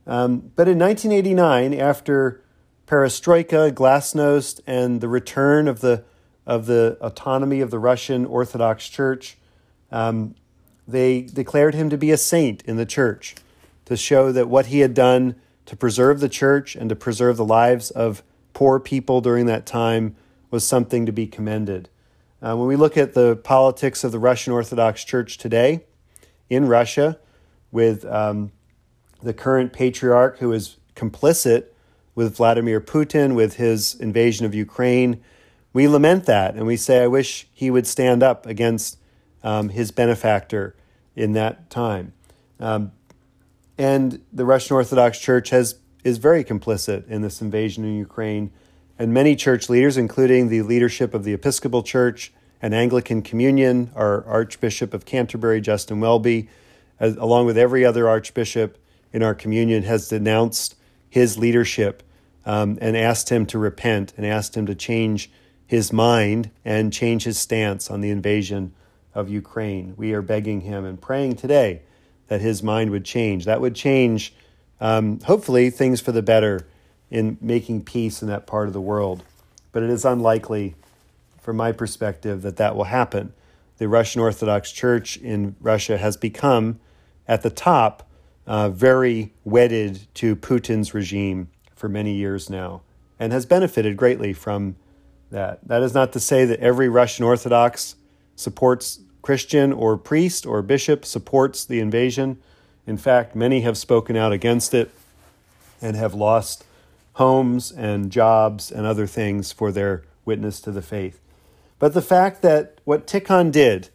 Um, 0.07 0.53
but 0.57 0.67
in 0.67 0.79
1989, 0.79 1.75
after 1.75 2.43
perestroika, 2.87 3.73
glasnost, 3.73 4.61
and 4.67 5.03
the 5.03 5.09
return 5.09 5.69
of 5.69 5.81
the 5.81 6.05
of 6.47 6.67
the 6.67 6.97
autonomy 7.01 7.61
of 7.61 7.71
the 7.71 7.79
Russian 7.79 8.25
Orthodox 8.25 8.89
Church. 8.89 9.37
Um, 9.91 10.35
they 10.87 11.23
declared 11.23 11.75
him 11.75 11.91
to 11.91 11.99
be 11.99 12.11
a 12.11 12.17
saint 12.17 12.63
in 12.63 12.77
the 12.77 12.87
church 12.87 13.35
to 13.87 13.97
show 13.97 14.33
that 14.33 14.49
what 14.49 14.67
he 14.67 14.81
had 14.81 14.95
done 14.95 15.37
to 15.67 15.77
preserve 15.77 16.21
the 16.21 16.29
church 16.29 16.77
and 16.77 16.89
to 16.89 16.97
preserve 16.97 17.37
the 17.37 17.45
lives 17.45 17.91
of 17.91 18.23
poor 18.53 18.79
people 18.79 19.21
during 19.21 19.47
that 19.47 19.67
time 19.67 20.15
was 20.51 20.67
something 20.67 21.07
to 21.07 21.13
be 21.13 21.27
commended. 21.27 21.89
Uh, 22.41 22.55
when 22.57 22.69
we 22.69 22.77
look 22.77 22.97
at 22.97 23.15
the 23.15 23.37
politics 23.37 24.05
of 24.05 24.13
the 24.13 24.19
Russian 24.19 24.53
Orthodox 24.53 25.05
Church 25.05 25.39
today 25.39 25.85
in 26.49 26.69
Russia, 26.69 27.19
with 27.73 28.05
um, 28.07 28.53
the 29.23 29.35
current 29.35 29.73
patriarch 29.73 30.39
who 30.39 30.53
is 30.53 30.77
complicit 30.95 31.67
with 32.15 32.37
Vladimir 32.37 32.81
Putin, 32.81 33.35
with 33.35 33.57
his 33.57 33.95
invasion 33.97 34.47
of 34.47 34.55
Ukraine, 34.55 35.23
we 35.77 35.87
lament 35.87 36.25
that 36.25 36.55
and 36.55 36.67
we 36.67 36.75
say, 36.75 37.03
I 37.03 37.07
wish 37.07 37.47
he 37.53 37.71
would 37.71 37.87
stand 37.87 38.23
up 38.23 38.47
against 38.47 38.99
um, 39.43 39.69
his 39.69 39.91
benefactor 39.91 40.75
in 41.15 41.33
that 41.33 41.69
time. 41.69 42.15
Um, 42.59 42.93
and 43.77 44.23
the 44.33 44.47
Russian 44.47 44.75
Orthodox 44.75 45.21
Church 45.21 45.51
has 45.51 45.79
is 46.03 46.17
very 46.17 46.43
complicit 46.45 47.07
in 47.09 47.21
this 47.21 47.43
invasion 47.43 47.85
in 47.85 47.95
Ukraine. 47.95 48.53
And 48.99 49.13
many 49.13 49.37
church 49.37 49.69
leaders, 49.69 49.99
including 49.99 50.49
the 50.49 50.63
leadership 50.63 51.13
of 51.13 51.25
the 51.25 51.35
Episcopal 51.35 51.83
Church 51.83 52.33
and 52.63 52.75
Anglican 52.75 53.21
Communion, 53.21 53.91
our 53.95 54.25
Archbishop 54.25 54.95
of 54.95 55.05
Canterbury, 55.05 55.61
Justin 55.61 56.01
Welby, 56.01 56.49
as, 56.99 57.17
along 57.17 57.45
with 57.45 57.59
every 57.59 57.85
other 57.85 58.09
archbishop 58.09 58.79
in 59.13 59.23
our 59.23 59.35
communion, 59.35 59.83
has 59.83 60.09
denounced 60.09 60.75
his 61.11 61.37
leadership 61.37 62.03
um, 62.47 62.79
and 62.81 62.97
asked 62.97 63.29
him 63.29 63.45
to 63.45 63.59
repent 63.59 64.15
and 64.17 64.25
asked 64.25 64.57
him 64.57 64.65
to 64.65 64.75
change 64.75 65.31
his 65.67 65.93
mind 65.93 66.51
and 66.65 66.93
change 66.93 67.25
his 67.25 67.39
stance 67.39 67.91
on 67.91 68.01
the 68.01 68.11
invasion 68.11 68.73
of 69.15 69.29
Ukraine. 69.29 69.95
We 69.97 70.13
are 70.13 70.23
begging 70.23 70.61
him 70.61 70.85
and 70.85 71.01
praying 71.01 71.37
today 71.37 71.83
that 72.29 72.41
his 72.41 72.63
mind 72.63 72.91
would 72.91 73.05
change. 73.05 73.45
That 73.45 73.61
would 73.61 73.75
change, 73.75 74.35
um, 74.81 75.21
hopefully, 75.21 75.71
things 75.71 76.01
for 76.01 76.13
the 76.13 76.23
better 76.23 76.67
in 77.11 77.39
making 77.41 77.85
peace 77.85 78.23
in 78.23 78.29
that 78.29 78.47
part 78.47 78.67
of 78.67 78.73
the 78.73 78.81
world. 78.81 79.25
But 79.73 79.83
it 79.83 79.91
is 79.91 80.05
unlikely, 80.05 80.75
from 81.41 81.57
my 81.57 81.73
perspective, 81.73 82.43
that 82.43 82.57
that 82.57 82.77
will 82.77 82.85
happen. 82.85 83.33
The 83.79 83.89
Russian 83.89 84.21
Orthodox 84.21 84.73
Church 84.73 85.17
in 85.17 85.57
Russia 85.61 85.99
has 85.99 86.17
become, 86.17 86.81
at 87.29 87.43
the 87.43 87.51
top, 87.51 88.09
uh, 88.47 88.71
very 88.71 89.33
wedded 89.45 90.07
to 90.15 90.37
Putin's 90.37 90.95
regime 90.95 91.49
for 91.75 91.89
many 91.89 92.15
years 92.15 92.49
now 92.49 92.83
and 93.19 93.33
has 93.33 93.47
benefited 93.47 93.97
greatly 93.97 94.33
from 94.33 94.77
that. 95.31 95.67
That 95.67 95.83
is 95.83 95.95
not 95.95 96.13
to 96.13 96.21
say 96.21 96.45
that 96.45 96.61
every 96.61 96.89
Russian 96.89 97.25
Orthodox 97.25 97.97
supports 98.35 99.01
Christian 99.23 99.73
or 99.73 99.97
priest 99.97 100.47
or 100.47 100.63
bishop 100.63 101.05
supports 101.05 101.65
the 101.65 101.81
invasion. 101.81 102.39
In 102.87 102.97
fact, 102.97 103.35
many 103.35 103.63
have 103.63 103.77
spoken 103.77 104.17
out 104.17 104.33
against 104.33 104.73
it 104.73 104.91
and 105.83 105.97
have 105.97 106.15
lost 106.15 106.65
homes 107.15 107.73
and 107.73 108.13
jobs 108.13 108.71
and 108.71 108.87
other 108.87 109.07
things 109.07 109.51
for 109.51 109.73
their 109.73 110.05
witness 110.25 110.61
to 110.61 110.71
the 110.71 110.83
faith. 110.83 111.21
But 111.79 111.95
the 111.95 112.03
fact 112.03 112.43
that 112.43 112.79
what 112.85 113.07
Tikhon 113.07 113.51
did 113.51 113.91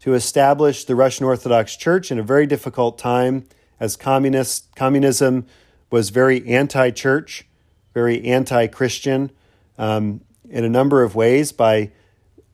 to 0.00 0.14
establish 0.14 0.84
the 0.84 0.94
Russian 0.94 1.24
Orthodox 1.24 1.76
Church 1.76 2.10
in 2.10 2.18
a 2.18 2.22
very 2.22 2.46
difficult 2.46 2.98
time 2.98 3.46
as 3.80 3.96
communist 3.96 4.74
communism 4.76 5.46
was 5.90 6.10
very 6.10 6.46
anti-church, 6.46 7.46
very 7.94 8.24
anti-Christian 8.24 9.30
um, 9.78 10.20
in 10.48 10.64
a 10.64 10.68
number 10.68 11.02
of 11.02 11.14
ways 11.14 11.52
by 11.52 11.90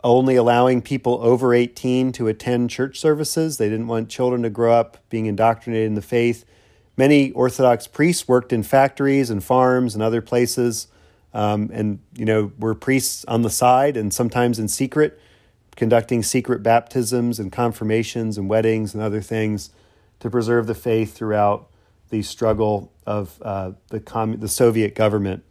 only 0.03 0.37
allowing 0.37 0.81
people 0.81 1.18
over 1.22 1.53
18 1.53 2.12
to 2.12 2.29
attend 2.29 2.70
church 2.70 2.98
services. 2.98 3.59
They 3.59 3.68
didn't 3.68 3.87
want 3.87 4.09
children 4.09 4.42
to 4.42 4.50
grow 4.50 4.72
up 4.72 4.98
being 5.11 5.26
indoctrinated 5.26 5.87
in 5.87 5.94
the 5.94 6.03
faith. 6.03 6.44
Many 6.96 7.33
Orthodox 7.33 7.87
priests 7.87 8.26
worked 8.26 8.53
in 8.53 8.62
factories 8.62 9.31
and 9.31 9.42
farms 9.42 9.94
and 9.94 10.03
other 10.03 10.20
places, 10.20 10.88
um, 11.33 11.70
and 11.72 12.00
you 12.14 12.24
know 12.24 12.53
were 12.59 12.74
priests 12.74 13.24
on 13.26 13.42
the 13.42 13.50
side 13.50 13.96
and 13.96 14.12
sometimes 14.12 14.59
in 14.59 14.68
secret, 14.68 15.20
conducting 15.76 16.22
secret 16.22 16.62
baptisms 16.62 17.38
and 17.38 17.53
confirmations 17.53 18.37
and 18.37 18.48
weddings 18.48 18.94
and 18.94 19.03
other 19.03 19.20
things 19.20 19.70
to 20.18 20.29
preserve 20.29 20.66
the 20.66 20.74
faith 20.74 21.14
throughout 21.14 21.68
the 22.11 22.22
struggle 22.22 22.92
of 23.07 23.40
uh, 23.42 23.72
the 23.88 24.37
the 24.38 24.48
Soviet 24.48 24.94
government 24.94 25.44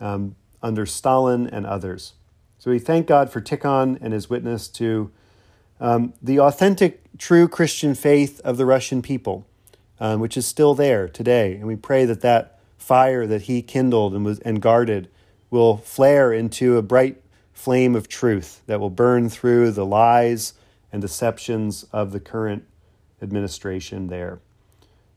um, 0.00 0.36
under 0.64 0.86
Stalin 0.86 1.46
and 1.46 1.66
others. 1.66 2.14
So 2.58 2.70
we 2.70 2.78
thank 2.78 3.06
God 3.06 3.30
for 3.30 3.40
Tikhon 3.42 3.98
and 4.00 4.14
his 4.14 4.30
witness 4.30 4.66
to 4.68 5.10
um, 5.78 6.14
the 6.22 6.40
authentic, 6.40 7.02
true 7.18 7.46
Christian 7.46 7.94
faith 7.94 8.40
of 8.40 8.56
the 8.56 8.64
Russian 8.64 9.02
people, 9.02 9.46
um, 10.00 10.20
which 10.20 10.36
is 10.38 10.46
still 10.46 10.74
there 10.74 11.06
today. 11.06 11.56
And 11.56 11.66
we 11.66 11.76
pray 11.76 12.06
that 12.06 12.22
that 12.22 12.58
fire 12.78 13.26
that 13.26 13.42
he 13.42 13.60
kindled 13.60 14.14
and 14.14 14.24
was 14.24 14.38
and 14.40 14.62
guarded 14.62 15.08
will 15.50 15.76
flare 15.76 16.32
into 16.32 16.78
a 16.78 16.82
bright 16.82 17.20
flame 17.52 17.94
of 17.94 18.08
truth 18.08 18.62
that 18.66 18.80
will 18.80 18.90
burn 18.90 19.28
through 19.28 19.70
the 19.70 19.84
lies 19.84 20.54
and 20.90 21.02
deceptions 21.02 21.84
of 21.92 22.12
the 22.12 22.20
current 22.20 22.64
administration 23.20 24.06
there. 24.06 24.40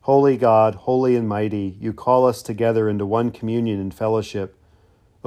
Holy 0.01 0.35
God, 0.35 0.75
holy 0.75 1.15
and 1.15 1.27
mighty, 1.27 1.77
you 1.79 1.93
call 1.93 2.27
us 2.27 2.41
together 2.41 2.89
into 2.89 3.05
one 3.05 3.31
communion 3.31 3.79
and 3.79 3.93
fellowship 3.93 4.57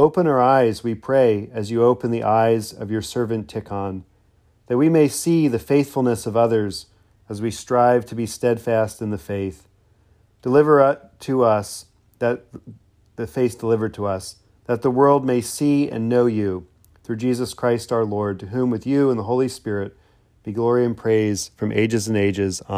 Open 0.00 0.26
our 0.26 0.40
eyes, 0.40 0.82
we 0.82 0.94
pray, 0.94 1.50
as 1.52 1.70
you 1.70 1.84
open 1.84 2.10
the 2.10 2.22
eyes 2.22 2.72
of 2.72 2.90
your 2.90 3.02
servant 3.02 3.48
Tikhon, 3.48 4.04
that 4.66 4.78
we 4.78 4.88
may 4.88 5.08
see 5.08 5.46
the 5.46 5.58
faithfulness 5.58 6.24
of 6.24 6.38
others 6.38 6.86
as 7.28 7.42
we 7.42 7.50
strive 7.50 8.06
to 8.06 8.14
be 8.14 8.24
steadfast 8.24 9.02
in 9.02 9.10
the 9.10 9.18
faith. 9.18 9.68
Deliver 10.40 11.10
to 11.18 11.44
us 11.44 11.84
that 12.18 12.46
the 13.16 13.26
faith 13.26 13.58
delivered 13.58 13.92
to 13.92 14.06
us, 14.06 14.36
that 14.64 14.80
the 14.80 14.90
world 14.90 15.26
may 15.26 15.42
see 15.42 15.90
and 15.90 16.08
know 16.08 16.24
you 16.24 16.66
through 17.04 17.16
Jesus 17.16 17.52
Christ 17.52 17.92
our 17.92 18.06
Lord, 18.06 18.40
to 18.40 18.46
whom 18.46 18.70
with 18.70 18.86
you 18.86 19.10
and 19.10 19.18
the 19.18 19.24
Holy 19.24 19.48
Spirit 19.48 19.94
be 20.44 20.52
glory 20.52 20.86
and 20.86 20.96
praise 20.96 21.50
from 21.58 21.72
ages 21.72 22.08
and 22.08 22.16
ages. 22.16 22.62
Amen. 22.62 22.68